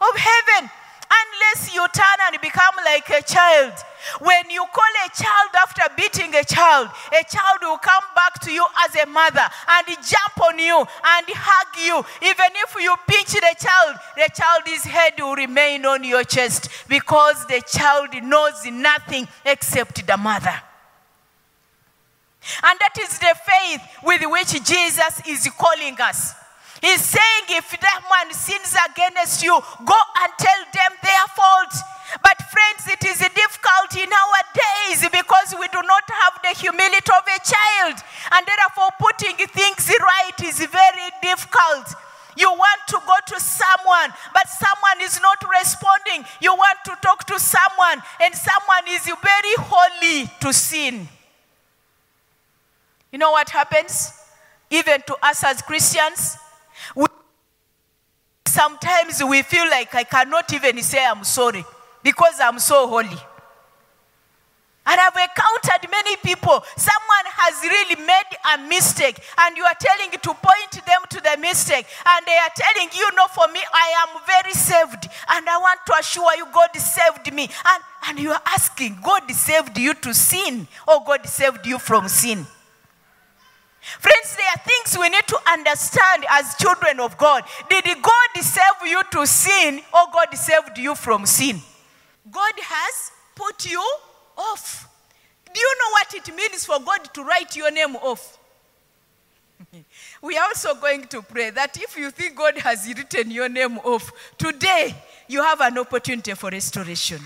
of 0.00 0.16
heaven. 0.16 0.70
Unless 1.12 1.74
you 1.74 1.86
turn 1.92 2.18
and 2.26 2.40
become 2.40 2.74
like 2.84 3.08
a 3.10 3.22
child. 3.22 3.72
When 4.20 4.50
you 4.50 4.64
call 4.72 4.92
a 5.06 5.08
child 5.10 5.50
after 5.56 5.82
beating 5.96 6.34
a 6.34 6.44
child, 6.44 6.88
a 7.12 7.24
child 7.24 7.58
will 7.60 7.78
come 7.78 8.04
back 8.14 8.40
to 8.42 8.50
you 8.52 8.64
as 8.84 8.96
a 8.96 9.06
mother 9.06 9.46
and 9.68 9.86
jump 9.86 10.40
on 10.42 10.58
you 10.58 10.78
and 10.78 11.26
hug 11.28 11.76
you. 11.78 11.98
Even 12.28 12.50
if 12.56 12.74
you 12.80 12.94
pinch 13.06 13.32
the 13.32 13.54
child, 13.60 13.96
the 14.16 14.28
child's 14.34 14.84
head 14.84 15.14
will 15.18 15.36
remain 15.36 15.84
on 15.86 16.02
your 16.04 16.24
chest 16.24 16.68
because 16.88 17.46
the 17.46 17.62
child 17.66 18.10
knows 18.22 18.64
nothing 18.66 19.28
except 19.44 20.06
the 20.06 20.16
mother. 20.16 20.62
And 22.64 22.78
that 22.80 22.98
is 22.98 23.18
the 23.18 23.34
faith 23.46 23.82
with 24.02 24.22
which 24.24 24.64
Jesus 24.64 25.22
is 25.28 25.48
calling 25.56 25.96
us. 26.00 26.34
He's 26.80 27.04
saying, 27.04 27.44
if 27.50 27.70
that 27.80 28.00
man 28.10 28.32
sins 28.32 28.74
against 28.74 29.42
you, 29.42 29.60
go 29.84 29.98
and 30.22 30.32
tell 30.38 30.62
them 30.72 30.92
their 31.02 31.26
fault. 31.36 31.74
But, 32.22 32.36
friends, 32.50 32.88
it 32.88 33.04
is 33.04 33.18
difficult 33.18 33.96
in 33.96 34.10
our 34.12 34.40
days 34.52 35.08
because 35.08 35.54
we 35.58 35.68
do 35.68 35.80
not 35.84 36.04
have 36.08 36.40
the 36.42 36.58
humility 36.58 37.12
of 37.12 37.24
a 37.24 37.38
child. 37.44 38.02
And 38.32 38.46
therefore, 38.46 38.90
putting 38.98 39.36
things 39.48 39.88
right 40.00 40.38
is 40.44 40.58
very 40.58 41.08
difficult. 41.22 41.94
You 42.36 42.50
want 42.50 42.80
to 42.88 42.98
go 43.06 43.14
to 43.28 43.40
someone, 43.40 44.12
but 44.32 44.48
someone 44.48 45.00
is 45.02 45.20
not 45.20 45.38
responding. 45.60 46.24
You 46.40 46.54
want 46.54 46.78
to 46.86 46.96
talk 47.02 47.26
to 47.26 47.38
someone, 47.38 48.02
and 48.20 48.34
someone 48.34 48.84
is 48.88 49.04
very 49.04 49.54
holy 49.58 50.30
to 50.40 50.52
sin. 50.52 51.08
You 53.12 53.18
know 53.18 53.32
what 53.32 53.50
happens? 53.50 54.12
Even 54.70 55.02
to 55.06 55.16
us 55.22 55.44
as 55.44 55.60
Christians, 55.60 56.38
sometimes 58.52 59.24
we 59.24 59.42
feel 59.42 59.64
like 59.70 59.94
I 59.94 60.04
cannot 60.04 60.52
even 60.52 60.82
say 60.82 61.04
I'm 61.04 61.24
sorry 61.24 61.64
because 62.02 62.34
I'm 62.40 62.58
so 62.58 62.86
holy. 62.86 63.20
And 64.84 65.00
I've 65.00 65.16
encountered 65.16 65.88
many 65.90 66.16
people. 66.16 66.62
Someone 66.76 67.26
has 67.38 67.62
really 67.62 68.04
made 68.04 68.30
a 68.52 68.68
mistake, 68.68 69.16
and 69.38 69.56
you 69.56 69.62
are 69.62 69.78
telling 69.78 70.10
to 70.10 70.34
point 70.34 70.72
them 70.84 71.00
to 71.08 71.20
the 71.20 71.36
mistake, 71.40 71.86
and 72.04 72.26
they 72.26 72.34
are 72.34 72.50
telling 72.56 72.88
you, 72.92 73.08
no, 73.14 73.28
for 73.28 73.46
me, 73.52 73.60
I 73.72 73.88
am 74.02 74.20
very 74.26 74.52
saved, 74.52 75.08
and 75.30 75.48
I 75.48 75.56
want 75.58 75.80
to 75.86 75.94
assure 76.00 76.34
you, 76.36 76.46
God 76.52 76.74
saved 76.74 77.32
me. 77.32 77.44
And, 77.44 77.82
and 78.08 78.18
you 78.18 78.32
are 78.32 78.42
asking, 78.46 78.98
God 79.04 79.30
saved 79.30 79.78
you 79.78 79.94
to 79.94 80.12
sin, 80.12 80.66
or 80.88 81.00
God 81.06 81.26
saved 81.26 81.64
you 81.64 81.78
from 81.78 82.08
sin? 82.08 82.44
Friends, 83.82 84.36
there 84.36 84.46
are 84.46 84.62
things 84.64 84.96
we 84.98 85.08
need 85.08 85.26
to 85.26 85.38
understand 85.48 86.24
as 86.30 86.54
children 86.54 87.00
of 87.00 87.18
God. 87.18 87.42
Did 87.68 87.84
God 88.00 88.42
save 88.42 88.86
you 88.86 89.02
to 89.10 89.26
sin 89.26 89.80
or 89.92 90.12
God 90.12 90.32
saved 90.34 90.78
you 90.78 90.94
from 90.94 91.26
sin? 91.26 91.60
God 92.30 92.52
has 92.58 93.10
put 93.34 93.68
you 93.68 93.82
off. 94.38 94.88
Do 95.52 95.60
you 95.60 95.76
know 95.80 95.90
what 95.90 96.14
it 96.14 96.34
means 96.34 96.64
for 96.64 96.78
God 96.78 97.12
to 97.12 97.24
write 97.24 97.56
your 97.56 97.72
name 97.72 97.96
off? 97.96 98.38
we 100.22 100.38
are 100.38 100.44
also 100.44 100.74
going 100.74 101.02
to 101.08 101.20
pray 101.20 101.50
that 101.50 101.76
if 101.76 101.96
you 101.96 102.10
think 102.10 102.36
God 102.36 102.58
has 102.58 102.86
written 102.86 103.32
your 103.32 103.48
name 103.48 103.78
off, 103.78 104.12
today 104.38 104.94
you 105.26 105.42
have 105.42 105.60
an 105.60 105.78
opportunity 105.78 106.32
for 106.34 106.50
restoration. 106.50 107.20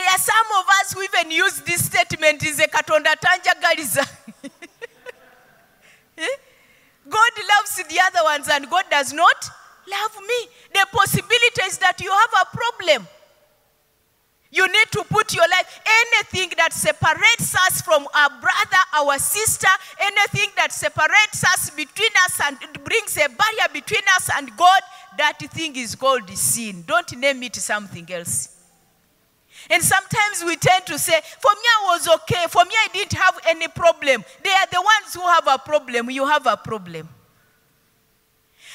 There 0.00 0.08
are 0.08 0.18
some 0.18 0.46
of 0.58 0.64
us 0.80 0.94
who 0.94 1.02
even 1.02 1.30
use 1.30 1.60
this 1.60 1.84
statement 1.84 2.42
is 2.42 2.58
a 2.58 2.66
katonda 2.68 3.14
tanjagaliza. 3.20 4.08
Eh? 6.16 6.36
God 7.08 7.32
loves 7.48 7.76
the 7.76 8.00
other 8.00 8.24
ones 8.24 8.48
and 8.50 8.68
God 8.68 8.84
does 8.90 9.12
not 9.12 9.50
love 9.88 10.20
me. 10.20 10.48
The 10.74 10.86
possibility 10.92 11.62
is 11.64 11.78
that 11.78 11.98
you 12.00 12.10
have 12.10 12.46
a 12.46 12.56
problem. 12.56 13.08
You 14.50 14.66
need 14.68 14.90
to 14.92 15.04
put 15.04 15.34
your 15.34 15.48
life, 15.48 15.80
anything 15.86 16.52
that 16.58 16.74
separates 16.74 17.54
us 17.66 17.80
from 17.80 18.06
our 18.14 18.28
brother, 18.28 18.82
our 18.94 19.18
sister, 19.18 19.68
anything 20.00 20.50
that 20.56 20.72
separates 20.72 21.42
us 21.44 21.70
between 21.70 22.10
us 22.26 22.40
and 22.44 22.58
brings 22.84 23.16
a 23.16 23.28
barrier 23.28 23.68
between 23.72 24.02
us 24.16 24.28
and 24.36 24.54
God, 24.56 24.82
that 25.16 25.38
thing 25.38 25.76
is 25.76 25.94
called 25.94 26.28
sin. 26.30 26.84
Don't 26.86 27.16
name 27.16 27.42
it 27.44 27.56
something 27.56 28.10
else. 28.12 28.59
And 29.68 29.82
sometimes 29.82 30.44
we 30.44 30.56
tend 30.56 30.86
to 30.86 30.98
say, 30.98 31.20
For 31.40 31.50
me, 31.50 31.68
I 31.80 31.92
was 31.92 32.08
okay. 32.08 32.46
For 32.48 32.64
me, 32.64 32.70
I 32.84 32.88
didn't 32.92 33.12
have 33.12 33.38
any 33.46 33.68
problem. 33.68 34.24
They 34.42 34.50
are 34.50 34.66
the 34.70 34.80
ones 34.80 35.14
who 35.14 35.20
have 35.20 35.46
a 35.46 35.58
problem. 35.58 36.10
You 36.10 36.26
have 36.26 36.46
a 36.46 36.56
problem. 36.56 37.08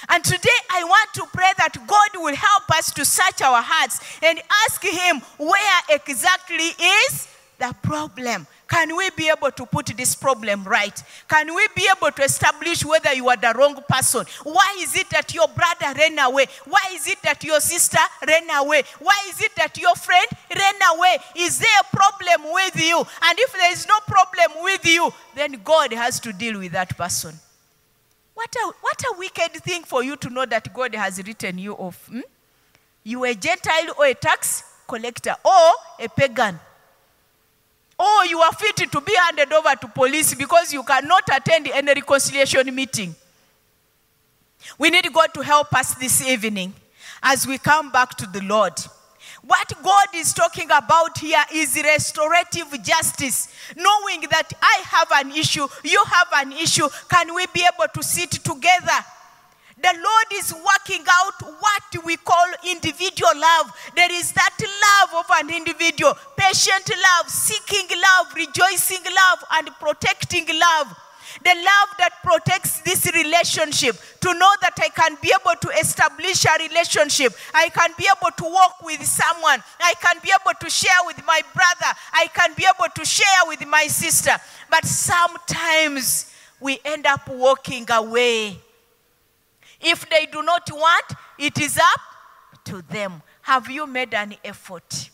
And 0.10 0.24
today, 0.24 0.50
I 0.72 0.84
want 0.84 1.14
to 1.16 1.26
pray 1.34 1.52
that 1.58 1.74
God 1.88 2.22
will 2.22 2.36
help 2.36 2.70
us 2.72 2.94
to 2.94 3.06
search 3.06 3.42
our 3.42 3.62
hearts 3.62 4.00
and 4.22 4.40
ask 4.66 4.84
Him 4.84 5.22
where 5.38 5.82
exactly 5.90 6.70
is 7.08 7.28
the 7.58 7.76
problem? 7.82 8.48
Can 8.68 8.96
we 8.96 9.10
be 9.12 9.30
able 9.30 9.52
to 9.52 9.66
put 9.66 9.88
this 9.88 10.16
problem 10.16 10.64
right? 10.64 11.02
Can 11.28 11.54
we 11.54 11.68
be 11.76 11.88
able 11.96 12.12
to 12.12 12.24
establish 12.24 12.84
whether 12.84 13.14
you 13.14 13.30
are 13.30 13.38
the 13.38 13.54
wrong 13.56 13.78
person? 13.88 14.26
Why 14.44 14.78
is 14.80 14.96
it 14.96 15.10
that 15.12 15.34
your 15.34 15.48
brother 15.48 15.98
ran 15.98 16.18
away? 16.20 16.48
Why 16.66 16.92
is 16.94 17.08
it 17.08 17.22
that 17.24 17.44
your 17.44 17.60
sister 17.60 18.00
ran 18.28 18.50
away? 18.50 18.84
Why 19.00 19.18
is 19.30 19.42
it 19.42 19.56
that 19.56 19.78
your 19.78 19.96
friend 19.96 20.28
ran 20.56 20.76
away? 20.96 21.18
Is 21.38 21.60
there 21.60 21.80
a 21.82 21.96
problem 21.96 22.54
with 22.54 22.82
you? 22.82 22.98
And 22.98 23.40
if 23.40 23.54
there 23.54 23.72
is 23.72 23.88
no 23.88 24.00
problem 24.08 24.64
with 24.64 24.86
you, 24.86 25.12
then 25.36 25.62
God 25.64 25.94
has 25.94 26.20
to 26.22 26.34
deal 26.34 26.60
with 26.60 26.72
that 26.72 26.98
person. 26.98 27.36
What 28.34 28.54
a, 28.56 28.74
what 28.82 29.02
a 29.02 29.16
wicked 29.18 29.64
thing 29.64 29.84
for 29.84 30.04
you 30.04 30.18
to 30.18 30.30
know 30.30 30.46
that 30.46 30.74
God 30.74 30.94
has 30.96 31.26
written 31.26 31.58
you 31.58 31.74
off. 31.74 32.08
hmm? 32.08 32.20
You 33.04 33.24
a 33.24 33.34
Gentile 33.34 33.94
or 33.98 34.08
a 34.08 34.14
tax 34.14 34.64
collector 34.88 35.36
or 35.46 35.72
a 36.00 36.10
pagan. 36.10 36.60
Or 37.98 38.26
you 38.26 38.40
are 38.40 38.52
fit 38.54 38.92
to 38.92 39.02
be 39.02 39.16
handed 39.26 39.54
over 39.54 39.74
to 39.76 39.88
police 39.88 40.34
because 40.36 40.74
you 40.74 40.84
cannot 40.84 41.24
attend 41.34 41.68
any 41.68 41.94
reconciliation 41.94 42.74
meeting. 42.76 43.16
We 44.78 44.90
need 44.90 45.12
God 45.14 45.34
to 45.36 45.42
help 45.42 45.74
us 45.74 45.96
this 45.96 46.26
evening 46.28 46.74
as 47.24 47.48
we 47.48 47.58
come 47.58 47.92
back 47.92 48.16
to 48.18 48.26
the 48.28 48.42
Lord. 48.42 48.74
What 49.48 49.72
God 49.84 50.08
is 50.16 50.34
talking 50.34 50.70
about 50.72 51.18
here 51.20 51.44
is 51.54 51.76
restorative 51.76 52.82
justice. 52.84 53.48
Knowing 53.76 54.22
that 54.32 54.52
I 54.62 54.82
have 54.86 55.08
an 55.14 55.32
issue, 55.32 55.68
you 55.84 56.04
have 56.06 56.28
an 56.36 56.52
issue, 56.54 56.88
can 57.10 57.34
we 57.34 57.46
be 57.54 57.62
able 57.62 57.88
to 57.94 58.04
sit 58.04 58.32
together? 58.32 59.06
The 59.78 59.94
Lord 59.94 60.26
is 60.34 60.52
working 60.54 61.06
out 61.08 61.60
what 61.60 61.75
we 62.06 62.18
call 62.18 62.46
individual 62.70 63.32
love. 63.36 63.72
There 63.96 64.12
is 64.12 64.32
that 64.34 64.58
love 64.60 65.26
of 65.26 65.32
an 65.40 65.56
individual, 65.56 66.14
patient 66.38 66.90
love, 66.90 67.30
seeking 67.30 67.88
love, 67.98 68.34
rejoicing 68.36 69.04
love, 69.04 69.44
and 69.52 69.70
protecting 69.80 70.48
love. 70.48 70.96
The 71.44 71.54
love 71.54 71.90
that 72.00 72.24
protects 72.24 72.80
this 72.82 73.06
relationship, 73.14 73.98
to 74.22 74.34
know 74.34 74.52
that 74.62 74.78
I 74.80 74.90
can 74.90 75.18
be 75.22 75.34
able 75.34 75.60
to 75.60 75.70
establish 75.80 76.46
a 76.46 76.64
relationship. 76.64 77.34
I 77.54 77.70
can 77.70 77.92
be 77.98 78.08
able 78.10 78.32
to 78.38 78.44
walk 78.46 78.82
with 78.84 79.04
someone. 79.06 79.62
I 79.82 79.94
can 80.02 80.18
be 80.24 80.32
able 80.34 80.58
to 80.60 80.70
share 80.70 81.04
with 81.06 81.22
my 81.26 81.42
brother. 81.54 81.94
I 82.14 82.28
can 82.34 82.54
be 82.56 82.66
able 82.66 82.90
to 82.96 83.06
share 83.06 83.46
with 83.48 83.68
my 83.68 83.88
sister. 83.88 84.32
But 84.70 84.86
sometimes 84.86 86.32
we 86.60 86.80
end 86.86 87.06
up 87.06 87.28
walking 87.28 87.86
away. 87.92 88.58
If 89.86 90.10
they 90.10 90.26
do 90.26 90.42
not 90.42 90.68
want, 90.72 91.06
it 91.38 91.60
is 91.60 91.78
up 91.78 92.02
to 92.66 92.82
them. 92.82 93.22
Have 93.44 93.70
you 93.70 93.86
made 93.86 94.16
an 94.16 94.34
effort? 94.44 95.12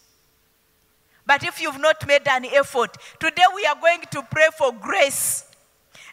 But 1.26 1.44
if 1.44 1.62
you've 1.62 1.80
not 1.80 2.08
made 2.08 2.26
an 2.28 2.46
effort, 2.46 2.96
today 3.20 3.44
we 3.54 3.66
are 3.66 3.76
going 3.76 4.02
to 4.12 4.24
pray 4.32 4.48
for 4.58 4.72
grace. 4.72 5.46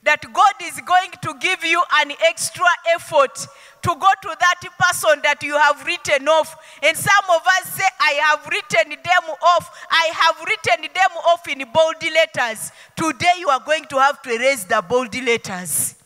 That 0.04 0.24
God 0.32 0.52
is 0.62 0.80
going 0.80 1.10
to 1.22 1.34
give 1.40 1.64
you 1.64 1.82
an 2.00 2.12
extra 2.24 2.66
effort 2.94 3.36
to 3.82 3.88
go 3.88 4.10
to 4.22 4.36
that 4.40 4.60
person 4.78 5.20
that 5.24 5.42
you 5.42 5.56
have 5.58 5.84
written 5.84 6.28
off. 6.28 6.56
And 6.82 6.96
some 6.96 7.24
of 7.30 7.42
us 7.46 7.74
say, 7.74 7.84
I 8.00 8.12
have 8.12 8.46
written 8.46 8.90
them 8.90 9.34
off. 9.42 9.86
I 9.90 10.10
have 10.14 10.36
written 10.46 10.88
them 10.94 11.10
off 11.26 11.48
in 11.48 11.64
bold 11.72 12.02
letters. 12.02 12.70
Today 12.96 13.38
you 13.38 13.48
are 13.48 13.62
going 13.64 13.86
to 13.86 13.98
have 13.98 14.22
to 14.22 14.30
erase 14.30 14.64
the 14.64 14.82
bold 14.88 15.14
letters. 15.14 15.97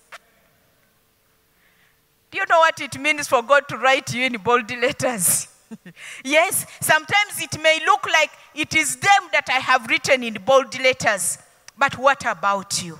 Do 2.33 2.39
you 2.39 2.45
know 2.49 2.61
what 2.61 2.81
it 2.81 2.99
means 2.99 3.29
for 3.29 3.43
God 3.43 3.69
to 3.69 3.77
write 3.77 4.15
you 4.15 4.25
in 4.25 4.33
bold 4.39 4.71
letters? 4.71 5.49
yes, 6.25 6.65
sometimes 6.81 7.43
it 7.43 7.61
may 7.63 7.79
look 7.85 8.07
like 8.07 8.31
it 8.55 8.75
is 8.75 8.97
them 8.97 9.29
that 9.33 9.49
I 9.49 9.59
have 9.59 9.87
written 9.87 10.23
in 10.23 10.39
bold 10.43 10.79
letters. 10.81 11.37
But 11.77 11.99
what 11.99 12.25
about 12.25 12.83
you? 12.83 12.99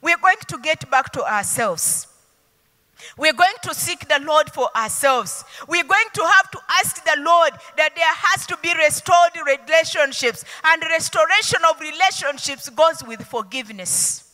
We're 0.00 0.16
going 0.16 0.38
to 0.48 0.58
get 0.58 0.90
back 0.90 1.12
to 1.12 1.22
ourselves. 1.22 2.06
We're 3.18 3.34
going 3.34 3.56
to 3.64 3.74
seek 3.74 4.08
the 4.08 4.20
Lord 4.24 4.50
for 4.50 4.70
ourselves. 4.74 5.44
We're 5.68 5.84
going 5.84 6.08
to 6.14 6.22
have 6.22 6.50
to 6.52 6.58
ask 6.70 7.04
the 7.04 7.20
Lord 7.20 7.52
that 7.76 7.94
there 7.94 8.04
has 8.06 8.46
to 8.46 8.56
be 8.62 8.72
restored 8.78 9.32
relationships. 9.44 10.46
And 10.64 10.82
restoration 10.82 11.60
of 11.68 11.78
relationships 11.78 12.70
goes 12.70 13.04
with 13.06 13.22
forgiveness. 13.26 14.31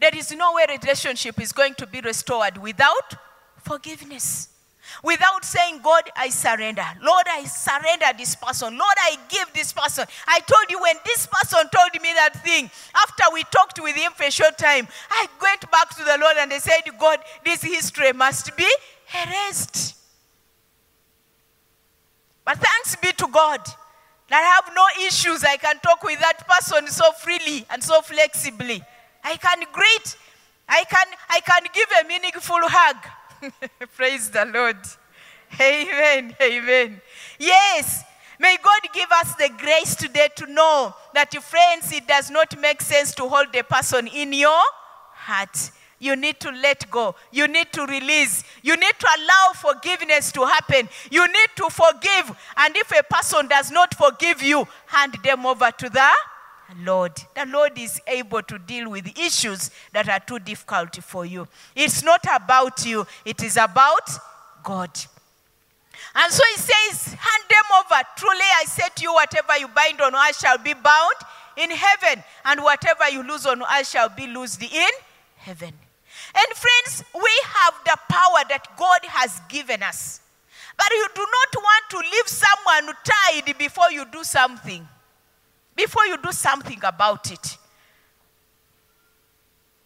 There 0.00 0.16
is 0.16 0.32
no 0.32 0.54
way 0.54 0.64
relationship 0.68 1.40
is 1.40 1.52
going 1.52 1.74
to 1.74 1.86
be 1.86 2.00
restored 2.00 2.56
without 2.56 3.14
forgiveness. 3.62 4.48
Without 5.04 5.44
saying, 5.44 5.80
God, 5.82 6.10
I 6.16 6.30
surrender. 6.30 6.84
Lord, 7.02 7.24
I 7.28 7.44
surrender 7.44 8.06
this 8.18 8.34
person. 8.34 8.76
Lord, 8.76 8.94
I 8.98 9.16
give 9.28 9.52
this 9.54 9.72
person. 9.72 10.04
I 10.26 10.40
told 10.40 10.70
you 10.70 10.80
when 10.80 10.96
this 11.04 11.28
person 11.28 11.68
told 11.72 11.92
me 12.02 12.12
that 12.14 12.42
thing, 12.42 12.70
after 12.96 13.24
we 13.32 13.44
talked 13.44 13.80
with 13.80 13.94
him 13.94 14.10
for 14.12 14.24
a 14.24 14.30
short 14.30 14.58
time, 14.58 14.88
I 15.10 15.28
went 15.40 15.70
back 15.70 15.90
to 15.90 16.02
the 16.02 16.18
Lord 16.20 16.36
and 16.38 16.52
I 16.52 16.58
said, 16.58 16.82
God, 16.98 17.20
this 17.44 17.62
history 17.62 18.12
must 18.12 18.56
be 18.56 18.68
erased. 19.24 19.96
But 22.44 22.58
thanks 22.58 22.96
be 22.96 23.12
to 23.12 23.28
God 23.30 23.60
that 24.28 24.42
I 24.42 24.64
have 24.64 24.74
no 24.74 25.06
issues. 25.06 25.44
I 25.44 25.56
can 25.56 25.78
talk 25.80 26.02
with 26.02 26.18
that 26.20 26.48
person 26.48 26.88
so 26.88 27.12
freely 27.12 27.66
and 27.70 27.82
so 27.84 28.00
flexibly. 28.00 28.82
I 29.24 29.36
can 29.36 29.64
greet. 29.72 30.16
I 30.68 30.84
can, 30.84 31.06
I 31.28 31.40
can 31.40 31.62
give 31.72 31.88
a 32.02 32.06
meaningful 32.06 32.60
hug. 32.62 32.96
Praise 33.96 34.30
the 34.30 34.44
Lord. 34.46 34.78
Amen. 35.60 36.36
Amen. 36.40 37.00
Yes. 37.38 38.04
May 38.38 38.56
God 38.62 38.80
give 38.94 39.10
us 39.12 39.34
the 39.34 39.50
grace 39.58 39.94
today 39.94 40.28
to 40.36 40.46
know 40.46 40.94
that, 41.12 41.34
friends, 41.42 41.92
it 41.92 42.06
does 42.06 42.30
not 42.30 42.58
make 42.58 42.80
sense 42.80 43.14
to 43.16 43.28
hold 43.28 43.54
a 43.54 43.62
person 43.62 44.06
in 44.06 44.32
your 44.32 44.62
heart. 45.12 45.72
You 45.98 46.16
need 46.16 46.40
to 46.40 46.50
let 46.50 46.90
go. 46.90 47.14
You 47.30 47.46
need 47.46 47.70
to 47.72 47.84
release. 47.84 48.42
You 48.62 48.76
need 48.76 48.94
to 48.98 49.06
allow 49.18 49.52
forgiveness 49.54 50.32
to 50.32 50.46
happen. 50.46 50.88
You 51.10 51.26
need 51.26 51.50
to 51.56 51.68
forgive. 51.68 52.34
And 52.56 52.74
if 52.76 52.90
a 52.98 53.02
person 53.02 53.46
does 53.46 53.70
not 53.70 53.94
forgive 53.94 54.42
you, 54.42 54.66
hand 54.86 55.18
them 55.22 55.44
over 55.44 55.70
to 55.70 55.90
the 55.90 56.10
Lord. 56.78 57.12
The 57.34 57.46
Lord 57.46 57.78
is 57.78 58.00
able 58.06 58.42
to 58.42 58.58
deal 58.58 58.90
with 58.90 59.18
issues 59.18 59.70
that 59.92 60.08
are 60.08 60.20
too 60.20 60.38
difficult 60.38 60.96
for 60.96 61.24
you. 61.24 61.48
It's 61.74 62.02
not 62.02 62.24
about 62.32 62.84
you, 62.86 63.06
it 63.24 63.42
is 63.42 63.56
about 63.56 64.08
God. 64.62 64.90
And 66.14 66.32
so 66.32 66.42
he 66.54 66.56
says, 66.56 67.14
Hand 67.14 67.44
them 67.48 67.64
over. 67.78 68.02
Truly 68.16 68.44
I 68.60 68.64
say 68.64 68.88
to 68.96 69.02
you, 69.02 69.12
whatever 69.12 69.56
you 69.58 69.68
bind 69.68 70.00
on 70.00 70.14
earth 70.14 70.38
shall 70.38 70.58
be 70.58 70.74
bound 70.74 71.14
in 71.56 71.70
heaven, 71.70 72.22
and 72.44 72.62
whatever 72.62 73.08
you 73.10 73.22
lose 73.22 73.46
on 73.46 73.62
earth 73.62 73.88
shall 73.88 74.08
be 74.08 74.26
loosed 74.26 74.62
in 74.62 74.90
heaven. 75.36 75.72
And 76.34 76.46
friends, 76.56 77.04
we 77.14 77.42
have 77.44 77.74
the 77.84 77.96
power 78.08 78.42
that 78.48 78.66
God 78.76 79.00
has 79.04 79.40
given 79.48 79.82
us. 79.82 80.20
But 80.76 80.90
you 80.90 81.08
do 81.14 81.20
not 81.20 81.62
want 81.62 81.84
to 81.90 81.98
leave 81.98 82.28
someone 82.28 82.94
tied 83.04 83.58
before 83.58 83.90
you 83.90 84.04
do 84.10 84.24
something 84.24 84.88
before 85.80 86.04
you 86.04 86.18
do 86.18 86.30
something 86.30 86.78
about 86.82 87.30
it. 87.32 87.56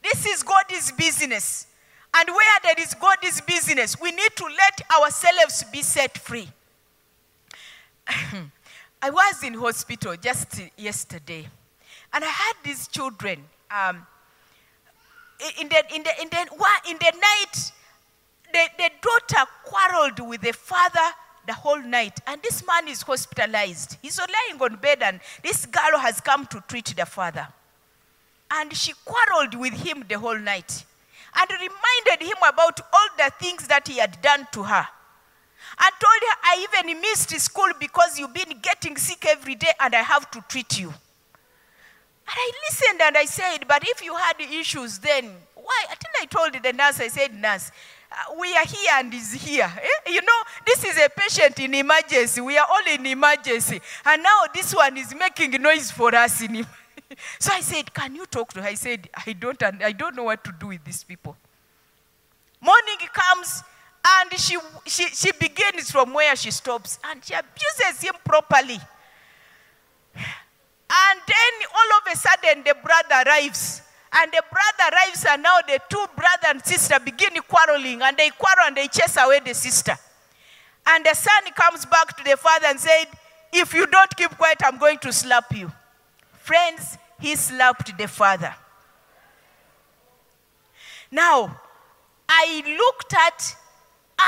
This 0.02 0.26
is 0.26 0.42
God's 0.42 0.90
business. 0.92 1.68
And 2.16 2.28
where 2.28 2.58
there 2.62 2.74
is 2.78 2.94
God's 2.94 3.40
business, 3.40 4.00
we 4.00 4.10
need 4.10 4.30
to 4.36 4.44
let 4.44 4.80
ourselves 5.00 5.64
be 5.72 5.82
set 5.82 6.18
free. 6.18 6.48
I 9.02 9.10
was 9.10 9.42
in 9.44 9.54
hospital 9.54 10.16
just 10.16 10.60
yesterday, 10.76 11.46
and 12.12 12.24
I 12.24 12.28
had 12.28 12.54
these 12.64 12.88
children. 12.88 13.44
Um, 13.70 14.06
in, 15.60 15.68
the, 15.68 15.94
in, 15.94 16.02
the, 16.02 16.22
in, 16.22 16.28
the, 16.30 16.90
in 16.90 16.98
the 16.98 17.12
night, 17.20 17.72
the, 18.52 18.68
the 18.78 18.90
daughter 19.00 19.50
quarreled 19.64 20.28
with 20.28 20.40
the 20.40 20.52
father 20.52 21.14
the 21.46 21.54
whole 21.54 21.82
night. 21.82 22.20
And 22.26 22.42
this 22.42 22.66
man 22.66 22.88
is 22.88 23.02
hospitalized. 23.02 23.98
He's 24.02 24.18
lying 24.18 24.60
on 24.60 24.76
bed, 24.76 25.02
and 25.02 25.20
this 25.42 25.66
girl 25.66 25.98
has 25.98 26.20
come 26.20 26.46
to 26.46 26.62
treat 26.68 26.94
the 26.96 27.06
father. 27.06 27.48
And 28.50 28.74
she 28.74 28.92
quarreled 29.04 29.54
with 29.54 29.74
him 29.74 30.04
the 30.08 30.18
whole 30.18 30.38
night 30.38 30.84
and 31.36 31.50
reminded 31.50 32.26
him 32.26 32.36
about 32.46 32.80
all 32.92 33.08
the 33.16 33.32
things 33.40 33.66
that 33.68 33.88
he 33.88 33.98
had 33.98 34.20
done 34.22 34.46
to 34.52 34.62
her. 34.62 34.86
And 35.78 35.92
told 35.98 36.20
her, 36.30 36.36
I 36.44 36.66
even 36.70 37.00
missed 37.00 37.30
school 37.40 37.70
because 37.80 38.18
you've 38.18 38.34
been 38.34 38.60
getting 38.62 38.96
sick 38.96 39.26
every 39.26 39.56
day 39.56 39.72
and 39.80 39.94
I 39.94 40.02
have 40.02 40.30
to 40.32 40.44
treat 40.48 40.78
you. 40.78 40.88
And 40.88 42.36
I 42.36 42.52
listened 42.68 43.00
and 43.02 43.16
I 43.16 43.24
said, 43.24 43.66
But 43.66 43.82
if 43.86 44.02
you 44.02 44.14
had 44.14 44.40
issues 44.40 44.98
then, 44.98 45.32
why? 45.54 45.84
Think 45.88 46.14
I 46.22 46.26
told 46.26 46.62
the 46.62 46.72
nurse, 46.72 47.00
I 47.00 47.08
said, 47.08 47.34
Nurse, 47.34 47.72
we 48.38 48.54
are 48.54 48.66
here 48.66 48.90
and 48.94 49.12
is 49.14 49.32
here. 49.32 49.70
Eh? 49.76 50.12
You 50.12 50.22
know, 50.22 50.40
this 50.66 50.84
is 50.84 50.98
a 50.98 51.08
patient 51.08 51.58
in 51.60 51.74
emergency. 51.74 52.40
We 52.40 52.56
are 52.58 52.66
all 52.68 52.94
in 52.94 53.06
emergency. 53.06 53.80
And 54.04 54.22
now 54.22 54.42
this 54.54 54.74
one 54.74 54.96
is 54.96 55.14
making 55.14 55.50
noise 55.62 55.90
for 55.90 56.14
us. 56.14 56.42
In 56.42 56.66
so 57.38 57.52
I 57.52 57.60
said, 57.60 57.92
Can 57.92 58.14
you 58.14 58.26
talk 58.26 58.52
to 58.54 58.62
her? 58.62 58.68
I 58.68 58.74
said, 58.74 59.08
I 59.26 59.32
don't, 59.32 59.62
I 59.62 59.92
don't 59.92 60.16
know 60.16 60.24
what 60.24 60.44
to 60.44 60.52
do 60.58 60.68
with 60.68 60.84
these 60.84 61.04
people. 61.04 61.36
Morning 62.60 62.96
comes 63.12 63.62
and 64.06 64.38
she, 64.38 64.56
she, 64.86 65.06
she 65.08 65.32
begins 65.32 65.90
from 65.90 66.12
where 66.12 66.34
she 66.36 66.50
stops 66.50 66.98
and 67.04 67.24
she 67.24 67.34
abuses 67.34 68.02
him 68.02 68.14
properly. 68.24 68.78
And 70.96 71.20
then 71.26 71.68
all 71.74 71.98
of 71.98 72.12
a 72.12 72.16
sudden, 72.16 72.62
the 72.62 72.76
brother 72.80 73.28
arrives. 73.28 73.82
And 74.16 74.30
the 74.30 74.42
brother 74.50 74.94
arrives, 74.94 75.24
and 75.28 75.42
now 75.42 75.58
the 75.66 75.80
two 75.88 76.06
brother 76.14 76.48
and 76.48 76.64
sister 76.64 76.98
begin 77.04 77.30
quarreling, 77.48 78.00
and 78.02 78.16
they 78.16 78.30
quarrel 78.30 78.66
and 78.66 78.76
they 78.76 78.86
chase 78.86 79.16
away 79.18 79.40
the 79.44 79.54
sister. 79.54 79.96
And 80.86 81.04
the 81.04 81.14
son 81.14 81.42
comes 81.56 81.84
back 81.86 82.16
to 82.16 82.24
the 82.24 82.36
father 82.36 82.66
and 82.66 82.78
said, 82.78 83.06
If 83.52 83.74
you 83.74 83.86
don't 83.86 84.16
keep 84.16 84.30
quiet, 84.30 84.58
I'm 84.62 84.78
going 84.78 84.98
to 84.98 85.12
slap 85.12 85.56
you. 85.56 85.72
Friends, 86.32 86.98
he 87.20 87.34
slapped 87.34 87.96
the 87.96 88.06
father. 88.06 88.54
Now, 91.10 91.60
I 92.28 92.76
looked 92.78 93.14
at 93.14 93.56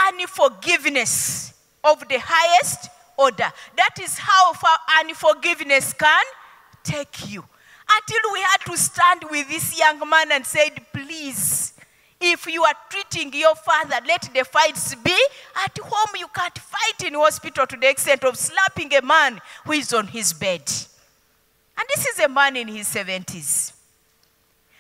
unforgiveness 0.09 1.55
of 1.85 2.09
the 2.09 2.18
highest 2.18 2.88
order. 3.16 3.51
That 3.77 3.96
is 4.01 4.18
how 4.18 4.53
far 4.53 4.79
unforgiveness 5.01 5.92
can 5.92 6.25
take 6.83 7.31
you. 7.31 7.44
Until 7.88 8.33
we 8.33 8.40
had 8.40 8.59
to 8.66 8.77
stand 8.77 9.25
with 9.31 9.49
this 9.49 9.79
young 9.79 9.99
man 10.09 10.33
and 10.33 10.44
said, 10.44 10.70
please, 10.92 11.75
if 12.20 12.46
you 12.46 12.64
are 12.64 12.75
treating 12.90 13.33
your 13.33 13.55
father, 13.55 13.96
let 14.07 14.29
the 14.35 14.44
fights 14.44 14.94
be 14.94 15.16
at 15.64 15.79
home. 15.79 16.16
You 16.18 16.27
can't 16.35 16.59
fight 16.59 17.07
in 17.07 17.14
hospital 17.14 17.66
to 17.66 17.77
the 17.77 17.88
extent 17.88 18.25
of 18.25 18.37
slapping 18.37 18.92
a 18.94 19.03
man 19.03 19.40
who 19.64 19.72
is 19.72 19.92
on 19.92 20.07
his 20.07 20.33
bed. 20.33 20.62
And 21.79 21.87
this 21.94 22.07
is 22.07 22.18
a 22.20 22.29
man 22.29 22.57
in 22.57 22.68
his 22.68 22.88
70s. 22.88 23.72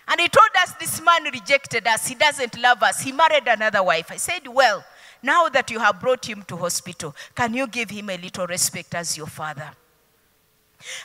And 0.08 0.20
he 0.20 0.28
told 0.28 0.50
us 0.60 0.72
this 0.74 1.00
man 1.02 1.24
rejected 1.24 1.86
us. 1.86 2.06
He 2.06 2.14
doesn't 2.14 2.58
love 2.58 2.82
us. 2.82 3.00
He 3.02 3.12
married 3.12 3.46
another 3.46 3.82
wife. 3.82 4.10
I 4.10 4.16
said, 4.16 4.46
Well, 4.46 4.84
now 5.22 5.48
that 5.48 5.70
you 5.70 5.78
have 5.78 6.00
brought 6.00 6.26
him 6.26 6.42
to 6.44 6.56
hospital, 6.56 7.14
can 7.34 7.54
you 7.54 7.66
give 7.66 7.90
him 7.90 8.08
a 8.10 8.16
little 8.16 8.46
respect 8.46 8.94
as 8.94 9.16
your 9.16 9.26
father? 9.26 9.70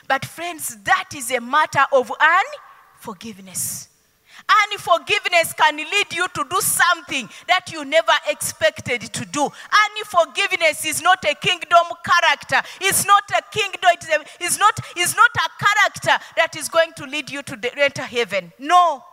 But, 0.08 0.24
friends, 0.24 0.76
that 0.84 1.10
is 1.14 1.30
a 1.30 1.40
matter 1.40 1.84
of 1.92 2.10
unforgiveness. 3.00 3.88
Unforgiveness 4.72 5.52
can 5.52 5.76
lead 5.76 6.12
you 6.12 6.26
to 6.34 6.44
do 6.50 6.60
something 6.60 7.28
that 7.46 7.72
you 7.72 7.84
never 7.84 8.12
expected 8.28 9.00
to 9.00 9.24
do. 9.26 9.48
Unforgiveness 9.96 10.84
is 10.84 11.00
not 11.00 11.24
a 11.24 11.34
kingdom 11.34 11.86
character. 12.04 12.60
It's 12.80 13.06
not 13.06 13.22
a 13.30 13.42
kingdom. 13.56 13.90
It's, 13.92 14.08
a, 14.08 14.24
it's, 14.40 14.58
not, 14.58 14.78
it's 14.96 15.16
not 15.16 15.30
a 15.36 15.64
character 15.64 16.24
that 16.36 16.56
is 16.56 16.68
going 16.68 16.92
to 16.96 17.04
lead 17.04 17.30
you 17.30 17.42
to 17.42 17.56
the, 17.56 17.78
enter 17.78 18.02
heaven. 18.02 18.52
No. 18.58 19.04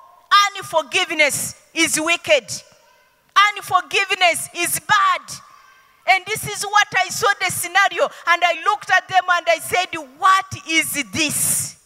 Unforgiveness 0.55 1.55
is 1.73 1.99
wicked. 1.99 2.45
Unforgiveness 3.55 4.49
is 4.55 4.79
bad. 4.79 5.21
And 6.09 6.25
this 6.25 6.47
is 6.47 6.63
what 6.63 6.87
I 6.97 7.09
saw 7.09 7.27
the 7.39 7.51
scenario. 7.51 8.05
And 8.27 8.41
I 8.43 8.61
looked 8.65 8.89
at 8.89 9.07
them 9.07 9.23
and 9.31 9.45
I 9.47 9.59
said, 9.59 9.87
What 10.17 10.45
is 10.67 11.03
this? 11.11 11.79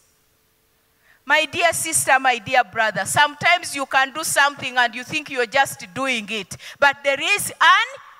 My 1.25 1.45
dear 1.45 1.71
sister, 1.71 2.19
my 2.19 2.37
dear 2.37 2.63
brother, 2.63 3.05
sometimes 3.05 3.75
you 3.75 3.85
can 3.85 4.13
do 4.13 4.23
something 4.23 4.77
and 4.77 4.93
you 4.93 5.03
think 5.03 5.29
you're 5.29 5.45
just 5.45 5.85
doing 5.93 6.27
it, 6.29 6.57
but 6.79 6.97
there 7.03 7.19
is 7.19 7.53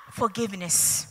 unforgiveness. 0.10 1.08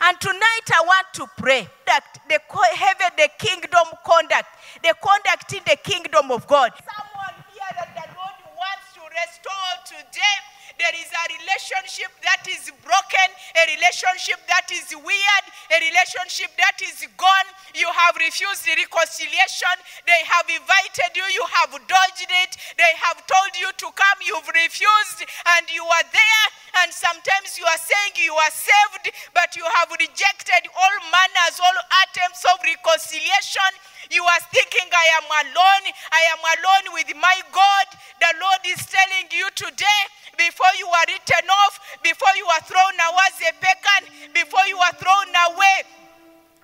And 0.00 0.18
tonight 0.20 0.66
I 0.72 0.80
want 0.86 1.06
to 1.14 1.26
pray 1.36 1.68
that 1.86 2.04
the 2.28 2.40
heaven, 2.74 3.10
the 3.18 3.28
kingdom 3.38 3.86
conduct, 4.06 4.48
the 4.82 4.94
conduct 5.02 5.52
in 5.52 5.60
the 5.66 5.76
kingdom 5.82 6.30
of 6.30 6.46
God. 6.46 6.72
Someone 6.78 7.44
here 7.52 7.72
that 7.76 7.92
the 7.92 8.06
Lord 8.16 8.38
wants 8.56 8.94
to 8.94 9.00
restore 9.02 9.72
today. 9.84 10.38
There 10.82 10.98
is 10.98 11.14
a 11.14 11.24
relationship 11.38 12.10
that 12.26 12.42
is 12.50 12.66
broken, 12.82 13.28
a 13.54 13.62
relationship 13.70 14.42
that 14.50 14.66
is 14.66 14.90
weird, 14.90 15.44
a 15.70 15.78
relationship 15.78 16.50
that 16.58 16.74
is 16.82 17.06
gone. 17.14 17.48
You 17.70 17.86
have 17.86 18.18
refused 18.18 18.66
reconciliation. 18.66 19.76
They 20.10 20.26
have 20.26 20.50
invited 20.50 21.14
you, 21.14 21.22
you 21.38 21.46
have 21.62 21.70
dodged 21.86 22.26
it. 22.26 22.58
They 22.74 22.92
have 22.98 23.22
told 23.30 23.54
you 23.62 23.70
to 23.70 23.88
come, 23.94 24.18
you've 24.26 24.50
refused, 24.50 25.22
and 25.54 25.70
you 25.70 25.86
are 25.86 26.06
there. 26.10 26.44
And 26.82 26.90
sometimes 26.90 27.54
you 27.54 27.66
are 27.70 27.78
saying 27.78 28.18
you 28.18 28.34
are 28.34 28.50
saved, 28.50 29.14
but 29.38 29.54
you 29.54 29.62
have 29.62 29.86
rejected 29.94 30.66
all 30.66 30.96
manners, 31.14 31.62
all 31.62 31.78
attempts 32.02 32.42
of 32.42 32.58
reconciliation. 32.58 33.70
You 34.10 34.26
are 34.26 34.42
thinking, 34.50 34.90
I 34.90 35.06
am 35.22 35.28
alone. 35.46 35.84
I 36.10 36.22
am 36.34 36.42
alone 36.42 36.86
with 36.98 37.10
my 37.22 37.38
God. 37.54 37.86
The 38.18 38.34
Lord 38.42 38.62
is 38.66 38.82
telling 38.90 39.30
you 39.30 39.46
today, 39.54 40.00
before 40.36 40.72
you 40.78 40.86
are 40.86 41.06
written 41.08 41.46
off, 41.66 41.80
before 42.02 42.34
you 42.36 42.46
are 42.46 42.64
thrown 42.64 42.96
away 42.96 43.28
as 43.28 43.38
a 43.48 43.52
pagan, 43.60 44.02
before 44.34 44.66
you 44.68 44.78
are 44.78 44.94
thrown 44.96 45.30
away 45.52 45.84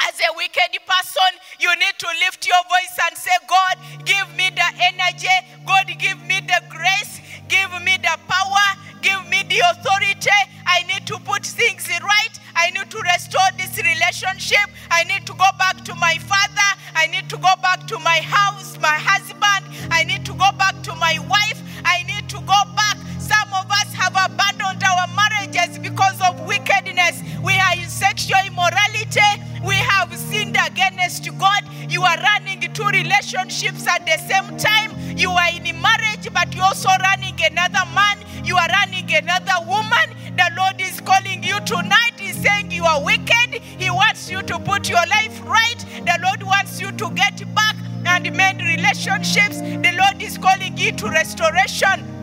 as 0.07 0.15
a 0.21 0.31
wicked 0.37 0.79
person, 0.87 1.33
you 1.59 1.71
need 1.77 1.95
to 1.99 2.09
lift 2.21 2.47
your 2.47 2.63
voice 2.69 2.97
and 3.09 3.17
say, 3.19 3.35
God, 3.49 3.77
give 4.05 4.29
me 4.37 4.51
the 4.51 4.69
energy. 4.95 5.35
God, 5.67 5.87
give 5.99 6.21
me 6.27 6.41
the 6.41 6.63
grace. 6.69 7.21
Give 7.49 7.71
me 7.83 7.97
the 7.97 8.17
power. 8.29 8.69
Give 9.03 9.27
me 9.29 9.43
the 9.49 9.61
authority. 9.71 10.39
I 10.67 10.83
need 10.87 11.07
to 11.07 11.19
put 11.21 11.45
things 11.45 11.89
right. 11.89 12.35
I 12.55 12.71
need 12.71 12.91
to 12.91 12.99
restore 12.99 13.51
this 13.57 13.77
relationship. 13.79 14.71
I 14.91 15.05
need 15.05 15.27
to 15.27 15.33
go 15.33 15.49
back 15.59 15.85
to 15.85 15.95
my 15.95 16.19
father. 16.19 16.71
I 16.95 17.07
need 17.07 17.29
to 17.31 17.37
go 17.37 17.55
back 17.63 17.87
to 17.89 17.99
my 17.99 18.21
house, 18.21 18.79
my 18.81 18.99
husband. 19.01 19.65
I 19.91 20.05
need 20.05 20.25
to 20.27 20.33
go 20.33 20.51
back 20.59 20.83
to 20.85 20.95
my 20.97 21.19
wife. 21.29 21.63
I 21.85 22.03
need 22.05 22.29
to 22.31 22.37
go 22.41 22.61
back. 22.77 22.98
Some 23.29 23.53
of 23.53 23.71
us 23.71 23.93
have 23.93 24.17
abandoned 24.17 24.83
our 24.83 25.07
marriages 25.15 25.79
because 25.79 26.19
of 26.23 26.41
wickedness. 26.47 27.23
We 27.43 27.55
are 27.59 27.75
in 27.77 27.89
sexual 27.89 28.41
immorality. 28.47 29.29
We 29.65 29.75
have 29.75 30.17
sinned 30.17 30.57
against 30.57 31.29
God. 31.39 31.65
You 31.91 32.05
are 32.05 32.17
running 32.17 32.61
two 32.73 32.87
relationships 32.89 33.87
at 33.87 34.07
the 34.07 34.17
same 34.17 34.57
time. 34.57 34.97
You 35.17 35.31
are 35.31 35.51
in 35.55 35.67
a 35.67 35.73
marriage, 35.75 36.33
but 36.33 36.55
you're 36.55 36.65
also 36.65 36.89
running 37.03 37.39
another 37.45 37.85
man. 37.95 38.19
You 38.45 38.57
are 38.57 38.69
running 38.69 39.13
another 39.13 39.67
woman. 39.67 40.17
The 40.37 40.51
Lord 40.57 40.81
is 40.81 41.01
calling 41.01 41.43
you 41.43 41.61
tonight. 41.61 42.19
He's 42.19 42.41
saying 42.41 42.71
you 42.71 42.85
are 42.85 43.05
wicked. 43.05 43.61
He 43.61 43.91
wants 43.91 44.31
you 44.31 44.41
to 44.43 44.59
put 44.59 44.89
your 44.89 45.05
life 45.07 45.43
right. 45.45 45.79
The 46.07 46.19
Lord 46.23 46.43
wants 46.43 46.81
you 46.81 46.93
to 46.93 47.11
get 47.11 47.43
back 47.55 47.77
and 48.07 48.35
mend 48.35 48.63
relationships. 48.63 49.61
The 49.61 49.93
Lord 49.99 50.23
is 50.23 50.39
calling 50.39 50.79
you 50.79 50.93
to 50.93 51.11
restoration. 51.11 52.18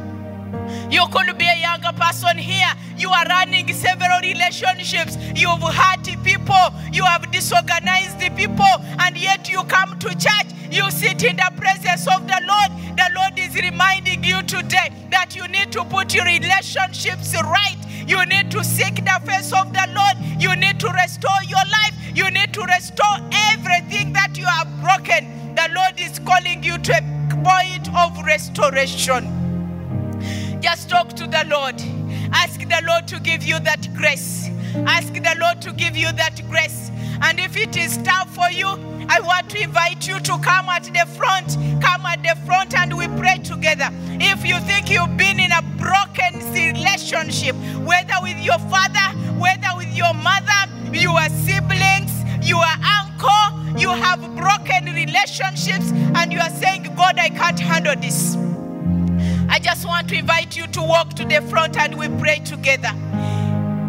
You 0.90 1.06
could 1.12 1.38
be 1.38 1.48
a 1.48 1.60
younger 1.60 1.94
person 1.94 2.38
here. 2.38 2.72
You 2.98 3.10
are 3.10 3.26
running 3.26 3.72
several 3.74 4.20
relationships. 4.22 5.18
You've 5.36 5.62
hurt 5.62 6.06
people. 6.24 6.68
You 6.92 7.06
have 7.06 7.30
disorganized 7.32 8.20
people. 8.36 8.76
And 9.00 9.18
yet 9.18 9.50
you 9.50 9.64
come 9.66 9.98
to 10.00 10.10
church. 10.10 10.52
You 10.72 10.90
sit 10.92 11.24
in 11.24 11.38
the 11.38 11.52
presence 11.58 12.08
of 12.08 12.28
the 12.28 12.42
Lord. 12.48 12.98
The 12.98 13.10
Lord 13.16 13.38
is 13.38 13.56
reminding 13.56 14.24
you 14.24 14.42
today 14.44 14.94
that 15.12 15.36
you 15.36 15.48
need 15.48 15.72
to 15.74 15.84
put 15.86 16.14
your 16.14 16.26
relationships 16.26 17.34
right. 17.44 17.78
You 18.08 18.26
need 18.26 18.52
to 18.52 18.64
seek 18.64 18.96
the 18.96 19.22
face 19.26 19.52
of 19.52 19.74
the 19.74 19.88
Lord. 19.94 20.42
You 20.42 20.56
need 20.56 20.80
to 20.80 20.90
restore 20.90 21.44
your 21.48 21.66
life. 21.72 21.94
You 22.14 22.30
need 22.32 22.54
to 22.54 22.62
restore 22.64 23.18
everything 23.52 24.14
that 24.14 24.38
you 24.38 24.46
have 24.46 24.70
broken. 24.82 25.56
The 25.56 25.70
Lord 25.74 26.00
is 26.00 26.20
calling 26.20 26.64
you 26.64 26.78
to 26.78 26.94
a 26.94 27.44
point 27.44 27.94
of 27.96 28.26
restoration. 28.26 29.45
Just 30.66 30.90
talk 30.90 31.10
to 31.10 31.28
the 31.28 31.46
Lord. 31.48 31.80
Ask 32.34 32.60
the 32.60 32.82
Lord 32.88 33.08
to 33.10 33.20
give 33.20 33.44
you 33.44 33.60
that 33.60 33.88
grace. 33.94 34.50
Ask 34.88 35.14
the 35.14 35.36
Lord 35.40 35.62
to 35.62 35.72
give 35.72 35.96
you 35.96 36.12
that 36.14 36.42
grace. 36.50 36.90
And 37.22 37.40
if 37.40 37.56
it 37.56 37.78
is 37.78 37.98
tough 37.98 38.34
for 38.34 38.50
you, 38.50 38.70
I 39.08 39.20
want 39.20 39.52
to 39.52 39.62
invite 39.62 40.08
you 40.08 40.20
to 40.22 40.40
come 40.40 40.68
at 40.70 40.86
the 40.86 41.06
front. 41.06 41.56
Come 41.84 42.08
at 42.08 42.24
the 42.24 42.36
front 42.48 42.76
and 42.76 42.98
we 42.98 43.08
pray 43.10 43.38
together. 43.44 43.90
If 44.20 44.44
you 44.44 44.60
think 44.62 44.90
you've 44.90 45.16
been 45.16 45.40
in 45.40 45.52
a 45.52 45.62
broken 45.78 46.34
relationship, 46.52 47.56
whether 47.86 48.16
with 48.24 48.40
your 48.40 48.58
father, 48.58 49.16
whether 49.38 49.70
with 49.78 49.96
your 49.96 50.16
mother, 50.16 50.66
your 50.92 51.22
siblings, 51.46 52.12
your 52.42 52.66
uncle, 52.66 53.80
you 53.80 53.90
have 53.90 54.20
broken 54.36 54.86
relationships, 54.96 55.92
and 56.16 56.34
you 56.34 56.40
are 56.40 56.50
saying, 56.50 56.92
God, 56.96 57.20
I 57.20 57.30
can't 57.30 57.60
handle 57.60 57.96
this. 57.96 58.36
I 59.56 59.60
just 59.60 59.86
want 59.86 60.10
to 60.10 60.18
invite 60.18 60.58
you 60.58 60.68
to 60.68 60.82
walk 60.82 61.14
to 61.14 61.24
the 61.24 61.42
front 61.44 61.78
and 61.78 61.98
we 61.98 62.10
pray 62.20 62.40
together. 62.40 62.90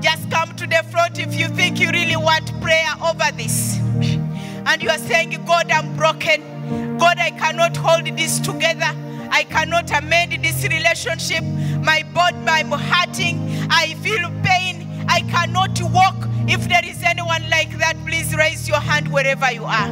Just 0.01 0.31
come 0.31 0.55
to 0.55 0.65
the 0.65 0.85
front 0.93 1.19
if 1.19 1.35
you 1.35 1.49
think 1.49 1.81
you 1.81 1.91
really 1.91 2.15
want 2.15 2.49
prayer 2.61 2.87
over 3.05 3.33
this. 3.33 3.77
And 3.77 4.81
you 4.81 4.89
are 4.89 4.99
saying, 4.99 5.45
God, 5.45 5.69
I'm 5.73 5.97
broken. 5.97 6.99
God, 6.99 7.19
I 7.19 7.31
cannot 7.31 7.77
hold 7.77 8.05
this 8.17 8.39
together. 8.39 8.93
I 9.33 9.43
cannot 9.43 9.91
amend 9.91 10.41
this 10.45 10.63
relationship. 10.63 11.43
My 11.83 12.05
body, 12.15 12.37
I'm 12.47 12.71
hurting. 12.71 13.67
I 13.69 13.95
feel 13.95 14.31
pain. 14.45 14.87
I 15.09 15.23
cannot 15.23 15.83
walk. 15.91 16.29
If 16.47 16.69
there 16.69 16.85
is 16.85 17.03
anyone 17.03 17.43
like 17.51 17.77
that, 17.79 17.97
please 18.07 18.37
raise 18.37 18.69
your 18.69 18.79
hand 18.79 19.09
wherever 19.09 19.51
you 19.51 19.65
are. 19.65 19.91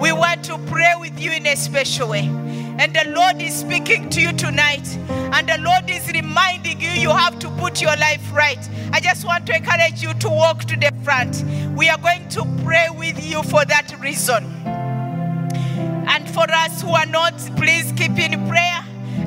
We 0.00 0.10
want 0.10 0.44
to 0.46 0.58
pray 0.66 0.94
with 0.98 1.20
you 1.20 1.30
in 1.30 1.46
a 1.46 1.54
special 1.54 2.08
way. 2.08 2.28
And 2.76 2.94
the 2.94 3.04
Lord 3.10 3.40
is 3.40 3.54
speaking 3.54 4.10
to 4.10 4.20
you 4.20 4.32
tonight. 4.32 4.86
And 5.08 5.48
the 5.48 5.58
Lord 5.58 5.88
is 5.88 6.10
reminding 6.12 6.80
you 6.80 6.90
you 6.90 7.10
have 7.10 7.38
to 7.40 7.48
put 7.50 7.80
your 7.80 7.96
life 7.96 8.32
right. 8.32 8.58
I 8.92 9.00
just 9.00 9.24
want 9.24 9.46
to 9.46 9.56
encourage 9.56 10.02
you 10.02 10.12
to 10.14 10.28
walk 10.28 10.64
to 10.64 10.76
the 10.76 10.92
front. 11.02 11.44
We 11.76 11.88
are 11.88 11.98
going 11.98 12.28
to 12.30 12.44
pray 12.64 12.88
with 12.96 13.24
you 13.24 13.42
for 13.44 13.64
that 13.64 13.94
reason. 14.00 14.44
And 14.66 16.28
for 16.30 16.50
us 16.50 16.82
who 16.82 16.90
are 16.90 17.06
not, 17.06 17.38
please 17.56 17.92
keep 17.96 18.18
in 18.18 18.46
prayer. 18.48 18.84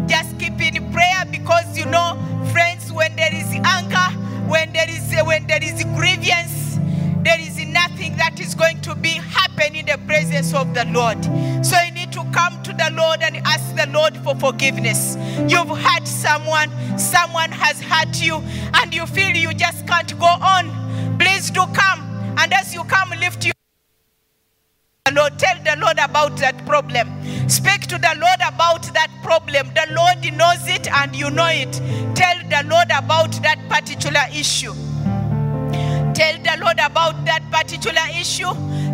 Just 0.08 0.38
keep 0.40 0.60
in 0.62 0.92
prayer 0.92 1.26
because 1.32 1.78
you 1.78 1.86
know, 1.86 2.18
friends, 2.52 2.92
when 2.92 3.16
there 3.16 3.34
is 3.34 3.48
anger, 3.64 4.18
when 4.48 4.72
there 4.74 4.90
is 4.90 5.14
when 5.26 5.48
there 5.48 5.64
is 5.64 5.84
grievance, 5.96 6.80
there 7.24 7.40
is 7.40 7.58
nothing 7.68 8.16
that 8.18 8.40
is 8.40 8.56
going 8.56 8.80
to 8.82 8.96
be 8.96 9.10
happen 9.10 9.76
in 9.76 9.86
the 9.86 9.98
presence 10.06 10.54
of 10.54 10.74
the 10.74 10.86
Lord. 10.86 11.24
So 11.66 11.76
to 11.76 11.97
come 12.38 12.62
to 12.62 12.72
the 12.74 12.90
Lord 12.94 13.24
and 13.24 13.38
ask 13.38 13.76
the 13.76 13.88
Lord 13.92 14.16
for 14.18 14.36
forgiveness. 14.36 15.18
You've 15.48 15.70
hurt 15.70 16.08
someone, 16.08 16.70
someone 16.98 17.52
has 17.52 17.82
hurt 17.82 18.22
you, 18.22 18.36
and 18.76 18.94
you 18.94 19.08
feel 19.08 19.36
you 19.36 19.54
just 19.54 19.88
can't 19.88 20.18
go 20.20 20.28
on. 20.28 20.70
Please 21.18 21.50
do 21.50 21.66
come. 21.74 22.02
And 22.38 22.54
as 22.54 22.76
you 22.76 22.84
come, 22.84 23.10
lift 23.20 23.44
your 23.44 23.54
Lord, 25.12 25.40
tell 25.40 25.58
the 25.64 25.76
Lord 25.80 25.98
about 25.98 26.38
that 26.38 26.64
problem. 26.68 27.08
Speak 27.50 27.88
to 27.88 27.98
the 27.98 28.14
Lord 28.20 28.42
about 28.54 28.84
that 28.94 29.10
problem. 29.24 29.72
The 29.74 29.88
Lord 29.96 30.22
knows 30.38 30.68
it 30.68 30.88
and 30.92 31.16
you 31.16 31.32
know 31.32 31.48
it. 31.50 31.74
Tell 32.16 32.38
the 32.50 32.62
Lord 32.70 32.90
about 32.92 33.32
that 33.42 33.58
particular 33.68 34.26
issue. 34.32 34.74
Tell 36.18 36.34
the 36.42 36.58
Lord 36.60 36.80
about 36.80 37.26
that 37.26 37.44
particular 37.52 38.02
issue. 38.20 38.50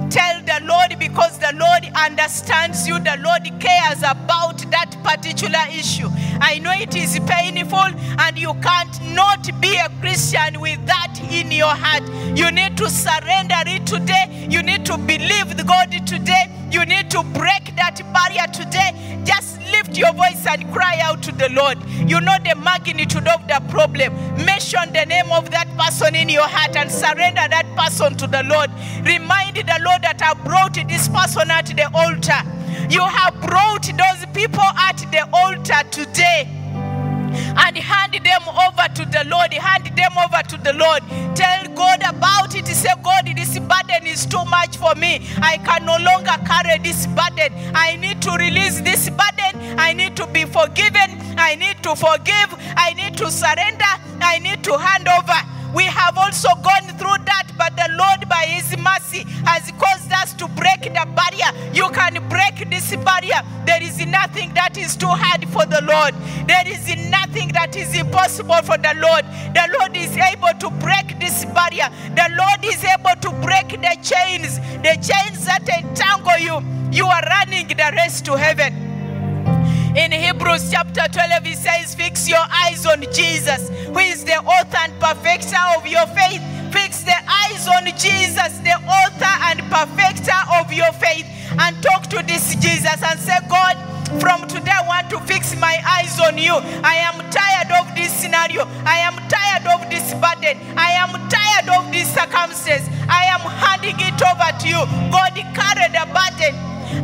Tell 0.09 0.41
the 0.43 0.59
Lord 0.65 0.99
because 0.99 1.39
the 1.39 1.53
Lord 1.55 1.87
understands 1.95 2.85
you. 2.85 2.99
The 2.99 3.15
Lord 3.23 3.43
cares 3.61 3.99
about 3.99 4.57
that 4.71 4.91
particular 5.01 5.63
issue. 5.71 6.09
I 6.41 6.59
know 6.59 6.73
it 6.73 6.97
is 6.97 7.17
painful 7.25 7.79
and 7.79 8.37
you 8.37 8.53
can't 8.55 9.15
not 9.15 9.49
be 9.61 9.73
a 9.77 9.87
Christian 10.01 10.59
with 10.59 10.85
that 10.85 11.17
in 11.31 11.49
your 11.49 11.73
heart. 11.73 12.03
You 12.37 12.51
need 12.51 12.75
to 12.79 12.89
surrender 12.89 13.63
it 13.67 13.87
today. 13.87 14.45
You 14.49 14.61
need 14.61 14.85
to 14.87 14.97
believe 14.97 15.55
God 15.65 15.91
today. 16.05 16.51
You 16.73 16.83
need 16.85 17.11
to 17.11 17.21
break 17.21 17.75
that 17.75 18.01
barrier 18.11 18.47
today. 18.51 19.21
Just 19.23 19.59
lift 19.71 19.95
your 19.95 20.11
voice 20.13 20.43
and 20.47 20.73
cry 20.73 20.97
out 21.03 21.21
to 21.21 21.31
the 21.31 21.49
Lord. 21.49 21.77
You 22.09 22.19
know 22.19 22.35
the 22.43 22.55
magnitude 22.55 23.27
of 23.27 23.47
the 23.47 23.61
problem. 23.69 24.11
Mention 24.43 24.91
the 24.91 25.05
name 25.05 25.31
of 25.31 25.51
that 25.51 25.67
person 25.77 26.15
in 26.15 26.29
your 26.29 26.47
heart 26.47 26.75
and 26.75 26.91
surrender 26.91 27.45
that 27.47 27.67
person 27.77 28.17
to 28.17 28.25
the 28.25 28.41
Lord. 28.41 28.71
Remind 29.05 29.57
the 29.57 29.79
Lord 29.85 30.01
that 30.01 30.23
I 30.23 30.33
brought 30.33 30.73
this 30.73 31.07
person 31.07 31.51
at 31.51 31.67
the 31.67 31.91
altar. 31.93 32.41
You 32.89 33.05
have 33.05 33.39
brought 33.39 33.83
those 33.83 34.25
people 34.33 34.63
at 34.63 34.97
the 35.11 35.29
altar 35.31 35.87
today 35.91 36.62
and 37.33 37.77
hand 37.77 38.13
them 38.13 38.43
over 38.49 38.87
to 38.95 39.05
the 39.05 39.23
Lord. 39.27 39.53
Hand 39.53 39.85
them 39.97 40.13
over 40.17 40.41
to 40.43 40.57
the 40.57 40.73
Lord. 40.73 41.03
Tell 41.35 41.67
God 41.75 42.01
about 42.03 42.55
it. 42.55 42.67
Say, 42.67 42.89
God, 43.03 43.25
this 43.35 43.59
burden 43.59 44.07
is 44.07 44.25
too 44.25 44.43
much 44.45 44.77
for 44.77 44.95
me. 44.95 45.21
I 45.41 45.57
can 45.57 45.85
no 45.85 45.97
longer 45.97 46.35
carry 46.45 46.79
this 46.79 47.07
burden. 47.07 47.53
I 47.75 47.95
need 47.97 48.21
to 48.23 48.31
release 48.31 48.81
this 48.81 49.09
burden. 49.09 49.79
I 49.79 49.93
need 49.93 50.15
to 50.17 50.27
be 50.27 50.45
forgiven. 50.45 51.09
I 51.37 51.55
need 51.55 51.81
to 51.83 51.95
forgive. 51.95 52.55
I 52.77 52.93
need 52.93 53.17
to 53.17 53.31
surrender. 53.31 53.93
I 54.21 54.39
need 54.39 54.63
to 54.63 54.77
hand 54.77 55.07
over. 55.07 55.52
We 55.73 55.83
have 55.85 56.17
also 56.17 56.49
gone 56.61 56.87
through 56.99 57.25
that, 57.25 57.49
but 57.57 57.75
the 57.75 57.89
Lord, 57.97 58.29
by 58.29 58.45
His 58.45 58.77
mercy, 58.77 59.25
has 59.45 59.71
caused 59.79 60.11
us 60.11 60.33
to 60.35 60.47
break 60.49 60.83
the 60.83 61.05
barrier. 61.15 61.49
You 61.73 61.89
can 61.89 62.21
break 62.29 62.69
this 62.69 62.95
barrier. 62.97 63.41
There 63.65 63.81
is 63.81 63.97
nothing 64.05 64.53
that 64.53 64.77
is 64.77 64.95
too 64.95 65.07
hard 65.07 65.49
for 65.49 65.65
the 65.65 65.81
Lord. 65.81 66.13
There 66.47 66.67
is 66.67 66.85
nothing 67.09 67.49
that 67.53 67.75
is 67.75 67.97
impossible 67.97 68.61
for 68.61 68.77
the 68.77 68.93
Lord. 69.01 69.25
The 69.53 69.65
Lord 69.79 69.97
is 69.97 70.15
able 70.15 70.53
to 70.59 70.69
break 70.77 71.19
this 71.19 71.45
barrier. 71.45 71.89
The 72.13 72.29
Lord 72.37 72.63
is 72.63 72.83
able 72.83 73.17
to 73.21 73.31
break 73.41 73.69
the 73.69 73.97
chains, 74.05 74.59
the 74.85 74.93
chains 75.01 75.45
that 75.45 75.67
entangle 75.67 76.37
you. 76.37 76.61
You 76.91 77.07
are 77.07 77.23
running 77.23 77.67
the 77.67 77.91
race 77.97 78.21
to 78.21 78.37
heaven. 78.37 78.92
In 79.95 80.11
Hebrews 80.11 80.71
chapter 80.71 81.05
12, 81.11 81.45
it 81.45 81.57
says, 81.57 81.93
Fix 81.93 82.27
your 82.27 82.41
eyes 82.49 82.83
on 82.87 83.01
Jesus, 83.13 83.69
who 83.85 83.99
is 83.99 84.25
the 84.25 84.37
author 84.41 84.77
and 84.81 84.99
perfecter 84.99 85.61
of 85.77 85.85
your 85.85 86.07
faith. 86.07 86.41
Fix 86.73 87.03
the 87.03 87.13
eyes 87.13 87.67
on 87.67 87.85
Jesus, 87.93 88.57
the 88.65 88.73
author 88.89 89.35
and 89.53 89.61
perfecter 89.69 90.33
of 90.57 90.73
your 90.73 90.91
faith. 90.93 91.27
And 91.59 91.77
talk 91.83 92.09
to 92.09 92.23
this 92.25 92.55
Jesus 92.55 93.03
and 93.03 93.19
say, 93.19 93.37
God, 93.47 93.77
from 94.19 94.47
today 94.47 94.71
I 94.73 94.85
want 94.87 95.09
to 95.11 95.19
fix 95.21 95.55
my 95.59 95.77
eyes 95.85 96.19
on 96.19 96.37
you. 96.37 96.53
I 96.83 96.95
am 97.07 97.17
tired 97.31 97.71
of 97.79 97.95
this 97.95 98.11
scenario. 98.13 98.65
I 98.85 98.99
am 99.05 99.15
tired 99.29 99.65
of 99.73 99.89
this 99.89 100.13
burden. 100.17 100.59
I 100.77 100.91
am 100.97 101.11
tired 101.29 101.69
of 101.69 101.91
this 101.91 102.11
circumstance. 102.13 102.89
I 103.09 103.25
am 103.31 103.41
handing 103.41 103.99
it 103.99 104.19
over 104.21 104.49
to 104.59 104.67
you. 104.67 104.81
God, 105.11 105.33
carried 105.55 105.93
the 105.93 106.05
burden. 106.11 106.53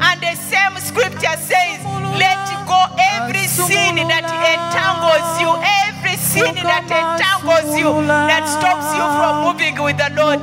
And 0.01 0.21
the 0.21 0.35
same 0.35 0.77
scripture 0.77 1.35
says, 1.37 1.81
let 2.19 2.37
go 2.67 2.79
every 3.17 3.47
sin 3.47 3.95
that 4.07 4.27
entangles 4.29 5.29
you, 5.41 5.49
every 5.89 6.17
sin 6.17 6.55
that 6.61 6.85
entangles 6.85 7.73
you, 7.73 7.89
that 8.05 8.45
stops 8.45 8.93
you 8.93 9.05
from 9.17 9.49
moving 9.49 9.75
with 9.81 9.97
the 9.97 10.09
Lord. 10.13 10.39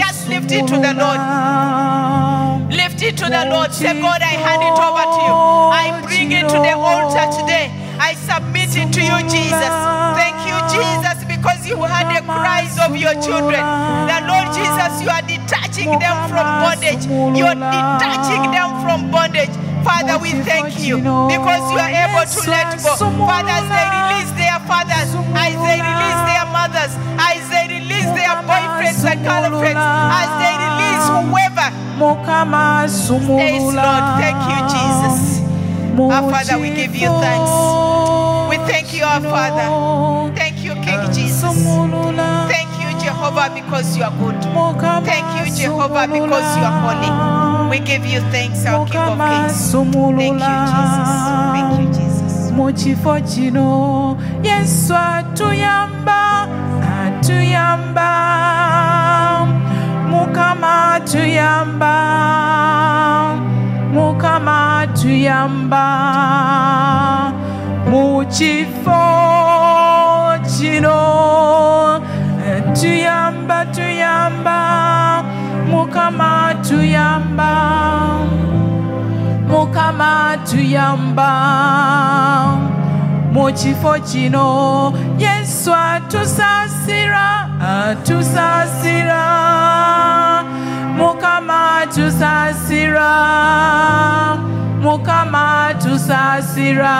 Just 0.00 0.28
lift 0.28 0.50
it 0.50 0.66
to 0.68 0.76
the 0.76 0.94
Lord. 0.94 1.20
Lift 2.72 3.02
it 3.02 3.16
to 3.18 3.26
the 3.30 3.46
Lord. 3.50 3.72
Say, 3.72 3.94
God, 4.00 4.22
I 4.22 4.34
hand 4.34 4.62
it 4.62 4.78
over 4.78 5.04
to 5.06 5.20
you. 5.22 5.34
I 5.70 5.99
bring 6.02 6.32
it 6.32 6.48
to 6.48 6.58
the 6.58 6.74
altar 6.74 7.26
today. 7.40 7.70
I 8.00 8.14
submit 8.14 8.72
it 8.76 8.92
to 8.96 9.00
you, 9.02 9.18
Jesus. 9.28 9.72
Thank 10.16 10.36
you, 10.48 10.56
Jesus, 10.72 11.18
because 11.28 11.60
you 11.68 11.76
heard 11.76 12.08
the 12.16 12.22
cries 12.24 12.74
of 12.80 12.96
your 12.96 13.14
children. 13.20 13.60
The 14.08 14.18
Lord 14.24 14.48
Jesus, 14.56 14.92
you 15.04 15.10
are 15.10 15.22
detaching 15.22 15.90
them 16.00 16.16
from 16.28 16.46
bondage. 16.64 17.04
You 17.36 17.44
are 17.46 17.60
detaching 18.00 18.44
them 18.50 18.68
from 18.82 19.10
bondage. 19.10 19.52
Father, 19.84 20.16
we 20.20 20.32
thank 20.44 20.76
you 20.80 20.96
because 21.28 21.62
you 21.72 21.78
are 21.80 21.92
able 21.92 22.24
to 22.28 22.40
let 22.50 22.68
go. 22.84 22.92
Father, 23.28 23.52
as 23.52 23.64
they 23.68 23.86
release 24.00 24.32
their 24.36 24.58
fathers, 24.68 25.10
as 25.36 25.54
they 25.56 25.78
release 25.80 26.20
their 26.28 26.44
mothers, 26.52 26.92
as 27.16 27.40
they 27.48 27.64
release 27.80 28.10
their 28.16 28.34
boyfriends 28.48 29.02
and 29.08 29.20
girlfriends, 29.24 29.80
as 30.20 30.30
they 30.40 30.54
release 30.66 31.06
whoever. 31.16 31.68
Yes, 33.40 33.60
Lord, 33.84 34.04
thank 34.20 34.40
you, 34.52 34.60
Jesus. 34.72 35.49
Our 36.08 36.30
Father, 36.30 36.58
we 36.58 36.70
give 36.74 36.94
you 36.96 37.08
thanks. 37.20 37.50
We 38.50 38.56
thank 38.66 38.94
you, 38.94 39.04
our 39.04 39.20
Father. 39.20 39.68
Thank 40.34 40.64
you, 40.64 40.72
King 40.74 41.00
Jesus. 41.12 41.42
Thank 42.48 42.70
you, 42.80 42.88
Jehovah, 43.04 43.50
because 43.54 43.96
you 43.96 44.04
are 44.04 44.14
good. 44.18 44.36
Thank 45.04 45.26
you, 45.38 45.46
Jehovah, 45.56 46.06
because 46.06 46.56
you 46.56 46.64
are 46.64 46.80
holy. 46.82 47.10
We 47.70 47.78
give 47.84 48.04
you 48.06 48.20
thanks, 48.32 48.64
our 48.66 48.86
King 48.86 48.96
of 49.00 49.18
Kings. 49.18 49.72
Thank 49.72 50.40
you, 50.40 50.60
Jesus. 50.72 51.10
Thank 51.54 51.72
you, 51.80 51.86
Jesus. 51.94 52.50
mu 52.50 52.72
kifo 52.72 53.14
kino 53.20 54.16
yesu 54.42 54.94
atuyamba 54.96 56.48
atuyamba 57.04 58.10
mukama 60.10 60.94
atuyamba 60.94 61.94
mukama 63.92 64.78
atuyamba 64.80 65.86
mu 67.90 68.24
kifo 68.26 69.02
kino 70.50 71.00
tuyamba 72.74 73.64
tuyamba. 73.74 74.58
Mukama 75.70 76.46
atuyamba 76.48 77.50
mukama 79.48 80.36
tuyamba 80.50 81.30
mu 83.32 83.52
kifo 83.52 83.92
kino 84.10 84.92
yesu 85.18 85.74
atusasira 85.74 87.48
atusasira 87.60 89.22
mukama 91.00 91.76
atusasira 91.80 93.10
mukama 94.82 95.66
atusasira 95.66 96.96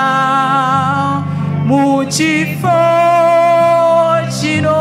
mu 1.66 2.04
kifo 2.06 2.80
kino 4.40 4.80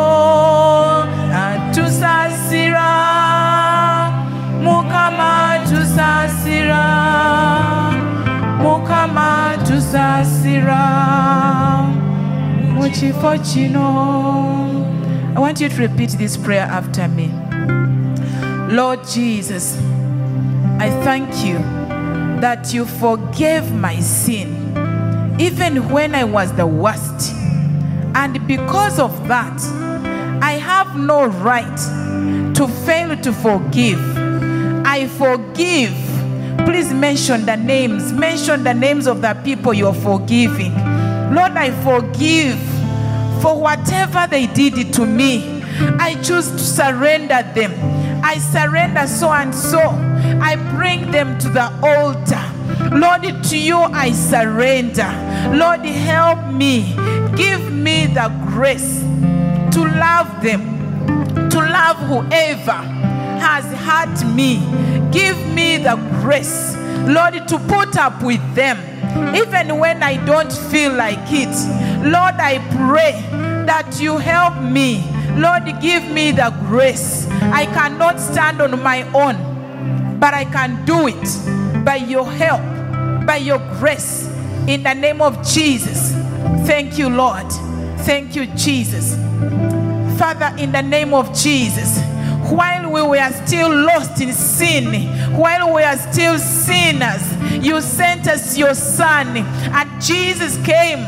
mukama 4.63 5.53
atusasira. 5.53 6.85
Mukama 8.63 9.51
atusasira 9.51 10.81
mu 12.73 12.89
kifo 12.89 13.31
i 15.35 15.39
want 15.39 15.61
you 15.61 15.69
to 15.69 15.75
repeat 15.81 16.09
this 16.11 16.35
prayer 16.37 16.67
after 16.71 17.07
me 17.07 17.31
lord 18.69 19.03
jesus 19.07 19.77
i 20.79 20.89
thank 21.03 21.43
you 21.45 21.57
that 22.39 22.73
you 22.73 22.85
forgave 22.85 23.71
my 23.73 23.99
sin 23.99 24.49
even 25.39 25.89
when 25.89 26.15
i 26.15 26.23
was 26.23 26.53
the 26.53 26.65
worst 26.65 27.33
and 28.15 28.45
because 28.47 28.99
of 28.99 29.27
that 29.27 29.59
i 30.41 30.53
have 30.53 30.97
no 30.97 31.25
right 31.25 31.77
to 32.55 32.67
fail 32.85 33.15
to 33.17 33.33
forgive 33.33 33.99
i 34.85 35.07
forgive 35.17 35.93
please 36.69 36.93
mention 36.93 37.45
the 37.45 37.55
names. 37.55 38.13
Mention 38.13 38.63
the 38.63 38.73
names 38.73 39.07
of 39.07 39.21
the 39.21 39.33
people 39.43 39.73
you're 39.73 39.91
forgiving. 39.91 40.71
Lord, 41.33 41.53
I 41.53 41.71
forgive 41.83 42.59
for 43.41 43.59
whatever 43.59 44.27
they 44.29 44.45
did 44.45 44.93
to 44.93 45.05
me. 45.05 45.63
I 45.99 46.13
choose 46.21 46.51
to 46.51 46.59
surrender 46.59 47.41
them. 47.55 47.71
I 48.29 48.37
surrender 48.37 49.07
so 49.07 49.31
and 49.31 49.55
so. 49.55 49.79
I 49.79 50.55
bring 50.75 51.09
them 51.09 51.39
to 51.39 51.49
the 51.49 51.65
altar. 51.81 52.45
Lord, 52.95 53.23
to 53.45 53.57
you 53.57 53.77
I 53.77 54.11
surrender. 54.11 55.09
Lord, 55.57 55.79
help 55.79 56.53
me. 56.53 56.93
Give 57.35 57.73
me 57.73 58.05
the 58.05 58.29
grace 58.45 58.99
to 59.73 59.81
love 59.81 60.43
them, 60.43 60.61
to 61.49 61.57
love 61.57 61.97
whoever 62.05 62.79
has 63.41 63.65
hurt 63.79 64.23
me. 64.35 64.57
Give 65.11 65.35
me 65.47 65.77
the 65.77 65.95
grace, 66.21 66.75
Lord, 67.07 67.33
to 67.47 67.57
put 67.67 67.97
up 67.97 68.21
with 68.21 68.43
them, 68.53 68.77
even 69.35 69.79
when 69.79 70.03
I 70.03 70.23
don't 70.23 70.53
feel 70.69 70.93
like 70.93 71.31
it. 71.31 71.55
Lord, 72.05 72.35
I 72.35 72.59
pray 72.89 73.13
that 73.65 73.99
you 73.99 74.19
help 74.19 74.61
me. 74.61 75.18
Lord, 75.39 75.63
give 75.81 76.03
me 76.11 76.31
the 76.31 76.53
grace. 76.67 77.25
I 77.29 77.65
cannot 77.65 78.19
stand 78.19 78.61
on 78.61 78.83
my 78.83 79.03
own, 79.13 80.19
but 80.19 80.33
I 80.33 80.43
can 80.43 80.83
do 80.83 81.07
it 81.07 81.85
by 81.85 81.95
your 81.95 82.29
help, 82.29 82.61
by 83.25 83.37
your 83.37 83.59
grace, 83.79 84.27
in 84.67 84.83
the 84.83 84.93
name 84.93 85.21
of 85.21 85.47
Jesus. 85.47 86.11
Thank 86.67 86.97
you, 86.97 87.09
Lord. 87.09 87.49
Thank 87.99 88.35
you, 88.35 88.47
Jesus. 88.47 89.15
Father, 90.19 90.53
in 90.61 90.73
the 90.73 90.81
name 90.81 91.13
of 91.13 91.33
Jesus, 91.33 92.01
while 92.51 92.91
we 92.91 93.01
were 93.01 93.31
still 93.45 93.69
lost 93.69 94.19
in 94.19 94.33
sin, 94.33 95.07
while 95.37 95.73
we 95.73 95.83
are 95.83 95.95
still 95.95 96.37
sinners, 96.37 97.23
you 97.63 97.79
sent 97.79 98.27
us 98.27 98.57
your 98.57 98.73
Son, 98.73 99.37
and 99.37 100.01
Jesus 100.01 100.57
came. 100.65 100.99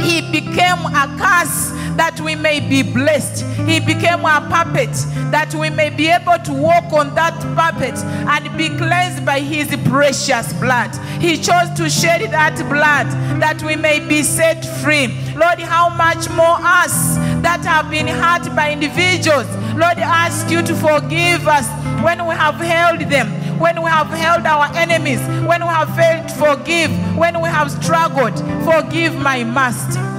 He 0.00 0.20
became 0.30 0.78
a 0.94 1.16
curse 1.18 1.72
that 1.96 2.20
we 2.20 2.34
may 2.34 2.60
be 2.60 2.82
blessed. 2.82 3.44
He 3.66 3.80
became 3.80 4.24
our 4.24 4.40
puppet 4.48 4.92
that 5.30 5.54
we 5.54 5.70
may 5.70 5.90
be 5.90 6.08
able 6.08 6.38
to 6.44 6.52
walk 6.52 6.92
on 6.92 7.14
that 7.14 7.38
puppet 7.56 7.96
and 7.98 8.56
be 8.56 8.68
cleansed 8.68 9.24
by 9.24 9.40
his 9.40 9.68
precious 9.88 10.52
blood. 10.54 10.94
He 11.20 11.36
chose 11.36 11.70
to 11.76 11.88
shed 11.88 12.22
that 12.32 12.56
blood 12.68 13.06
that 13.40 13.62
we 13.62 13.76
may 13.76 14.06
be 14.06 14.22
set 14.22 14.64
free. 14.82 15.08
Lord, 15.34 15.58
how 15.58 15.88
much 15.90 16.28
more 16.30 16.56
us 16.60 17.16
that 17.42 17.64
have 17.64 17.90
been 17.90 18.06
hurt 18.06 18.54
by 18.54 18.72
individuals. 18.72 19.46
Lord, 19.74 19.98
ask 19.98 20.50
you 20.50 20.62
to 20.62 20.74
forgive 20.74 21.48
us 21.48 21.66
when 22.04 22.26
we 22.26 22.34
have 22.34 22.56
held 22.56 23.00
them, 23.10 23.28
when 23.58 23.82
we 23.82 23.90
have 23.90 24.08
held 24.08 24.46
our 24.46 24.66
enemies, 24.76 25.20
when 25.46 25.62
we 25.62 25.68
have 25.68 25.94
failed 25.96 26.28
to 26.28 26.34
forgive, 26.34 26.90
when 27.16 27.40
we 27.40 27.48
have 27.48 27.70
struggled. 27.70 28.38
Forgive 28.64 29.14
my 29.16 29.44
master. 29.44 30.11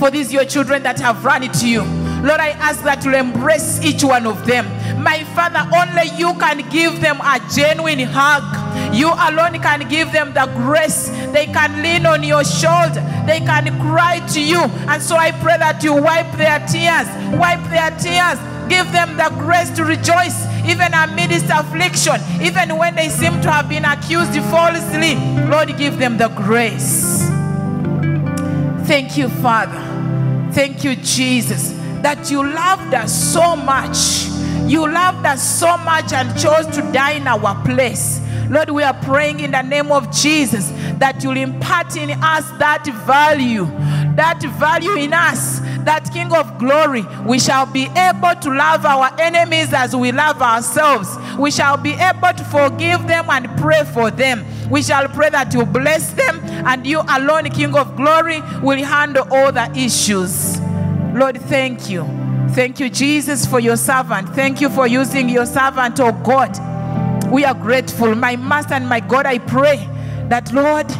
For 0.00 0.10
these 0.10 0.32
your 0.32 0.46
children 0.46 0.82
that 0.84 0.98
have 0.98 1.26
run 1.26 1.42
it 1.42 1.52
to 1.60 1.68
you. 1.68 1.82
Lord, 2.24 2.40
I 2.40 2.56
ask 2.56 2.82
that 2.84 3.04
you 3.04 3.14
embrace 3.14 3.84
each 3.84 4.02
one 4.02 4.26
of 4.26 4.46
them. 4.46 4.64
My 5.02 5.24
Father, 5.36 5.60
only 5.76 6.08
you 6.16 6.32
can 6.40 6.66
give 6.70 7.02
them 7.02 7.20
a 7.20 7.38
genuine 7.54 8.00
hug. 8.00 8.42
You 8.94 9.08
alone 9.08 9.60
can 9.60 9.86
give 9.90 10.10
them 10.10 10.32
the 10.32 10.46
grace. 10.56 11.10
They 11.32 11.44
can 11.46 11.82
lean 11.82 12.06
on 12.06 12.22
your 12.22 12.44
shoulder. 12.44 13.04
They 13.26 13.40
can 13.40 13.78
cry 13.78 14.26
to 14.32 14.40
you. 14.40 14.60
And 14.88 15.02
so 15.02 15.16
I 15.16 15.32
pray 15.32 15.58
that 15.58 15.84
you 15.84 15.92
wipe 15.92 16.32
their 16.32 16.60
tears. 16.64 17.08
Wipe 17.36 17.62
their 17.68 17.92
tears. 18.00 18.40
Give 18.72 18.90
them 18.92 19.18
the 19.18 19.28
grace 19.36 19.68
to 19.76 19.84
rejoice 19.84 20.46
even 20.64 20.94
amidst 20.94 21.50
affliction, 21.50 22.16
even 22.40 22.76
when 22.76 22.94
they 22.94 23.10
seem 23.10 23.40
to 23.42 23.50
have 23.50 23.68
been 23.68 23.84
accused 23.84 24.32
falsely. 24.48 25.16
Lord, 25.48 25.76
give 25.76 25.98
them 25.98 26.16
the 26.16 26.28
grace. 26.28 27.28
Thank 28.86 29.16
you, 29.16 29.28
Father. 29.28 29.89
Thank 30.52 30.84
you, 30.84 30.96
Jesus, 30.96 31.72
that 32.02 32.30
you 32.30 32.42
loved 32.42 32.94
us 32.94 33.32
so 33.32 33.54
much. 33.54 34.26
You 34.68 34.90
loved 34.90 35.24
us 35.24 35.42
so 35.58 35.76
much 35.78 36.12
and 36.12 36.28
chose 36.38 36.66
to 36.76 36.82
die 36.92 37.12
in 37.12 37.26
our 37.26 37.54
place. 37.64 38.20
Lord, 38.48 38.70
we 38.70 38.82
are 38.82 38.94
praying 38.94 39.40
in 39.40 39.52
the 39.52 39.62
name 39.62 39.92
of 39.92 40.10
Jesus 40.10 40.70
that 40.98 41.22
you'll 41.22 41.36
impart 41.36 41.96
in 41.96 42.10
us 42.10 42.50
that 42.58 42.84
value, 43.06 43.64
that 44.16 44.42
value 44.58 44.96
in 44.96 45.12
us, 45.12 45.60
that 45.84 46.12
King 46.12 46.32
of 46.32 46.58
glory. 46.58 47.04
We 47.24 47.38
shall 47.38 47.66
be 47.66 47.84
able 47.96 48.34
to 48.40 48.50
love 48.50 48.84
our 48.84 49.10
enemies 49.20 49.72
as 49.72 49.94
we 49.94 50.12
love 50.12 50.40
ourselves. 50.42 51.16
We 51.38 51.50
shall 51.50 51.76
be 51.76 51.92
able 51.92 52.32
to 52.36 52.44
forgive 52.44 53.06
them 53.06 53.30
and 53.30 53.48
pray 53.58 53.84
for 53.84 54.10
them. 54.10 54.44
We 54.70 54.82
shall 54.82 55.08
pray 55.08 55.30
that 55.30 55.52
you 55.54 55.64
bless 55.66 56.12
them 56.12 56.40
and 56.66 56.86
you 56.86 57.00
alone, 57.00 57.50
King 57.50 57.74
of 57.76 57.96
glory, 57.96 58.40
will 58.62 58.82
handle 58.84 59.26
all 59.30 59.52
the 59.52 59.70
issues. 59.76 60.60
Lord, 61.12 61.40
thank 61.42 61.90
you. 61.90 62.04
Thank 62.50 62.80
you, 62.80 62.90
Jesus, 62.90 63.46
for 63.46 63.60
your 63.60 63.76
servant. 63.76 64.28
Thank 64.30 64.60
you 64.60 64.68
for 64.70 64.86
using 64.86 65.28
your 65.28 65.46
servant, 65.46 66.00
oh 66.00 66.12
God. 66.12 66.58
We 67.30 67.44
are 67.44 67.54
grateful. 67.54 68.14
My 68.14 68.36
Master 68.36 68.74
and 68.74 68.88
my 68.88 69.00
God, 69.00 69.26
I 69.26 69.38
pray 69.38 69.88
that, 70.28 70.52
Lord, 70.52 70.90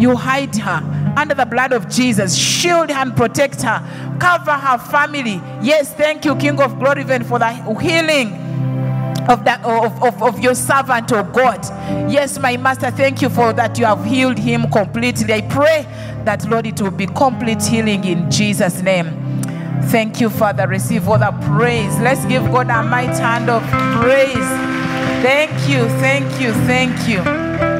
you 0.00 0.16
hide 0.16 0.56
her 0.56 1.01
under 1.16 1.34
the 1.34 1.44
blood 1.46 1.72
of 1.72 1.88
Jesus. 1.88 2.36
Shield 2.36 2.90
and 2.90 3.16
protect 3.16 3.62
her. 3.62 4.18
Cover 4.18 4.52
her 4.52 4.78
family. 4.78 5.40
Yes, 5.62 5.92
thank 5.94 6.24
you, 6.24 6.36
King 6.36 6.60
of 6.60 6.78
glory, 6.78 7.02
even 7.02 7.24
for 7.24 7.38
the 7.38 7.50
healing 7.80 8.34
of, 9.28 9.44
that, 9.44 9.64
of, 9.64 10.02
of, 10.02 10.22
of 10.22 10.40
your 10.40 10.54
servant, 10.54 11.12
oh 11.12 11.22
God. 11.22 11.62
Yes, 12.10 12.38
my 12.38 12.56
Master, 12.56 12.90
thank 12.90 13.22
you 13.22 13.28
for 13.28 13.52
that 13.52 13.78
you 13.78 13.84
have 13.84 14.04
healed 14.04 14.38
him 14.38 14.70
completely. 14.70 15.32
I 15.32 15.42
pray 15.42 15.86
that, 16.24 16.48
Lord, 16.48 16.66
it 16.66 16.80
will 16.80 16.90
be 16.90 17.06
complete 17.06 17.62
healing 17.62 18.04
in 18.04 18.30
Jesus' 18.30 18.82
name. 18.82 19.18
Thank 19.86 20.20
you, 20.20 20.30
Father. 20.30 20.66
Receive 20.66 21.08
all 21.08 21.18
the 21.18 21.32
praise. 21.56 21.98
Let's 21.98 22.24
give 22.26 22.44
God 22.46 22.70
a 22.70 22.82
mighty 22.82 23.20
hand 23.20 23.50
of 23.50 23.62
praise. 24.00 24.34
Thank 25.22 25.52
you, 25.68 25.88
thank 26.00 26.40
you, 26.40 26.52
thank 26.66 27.08
you. 27.08 27.71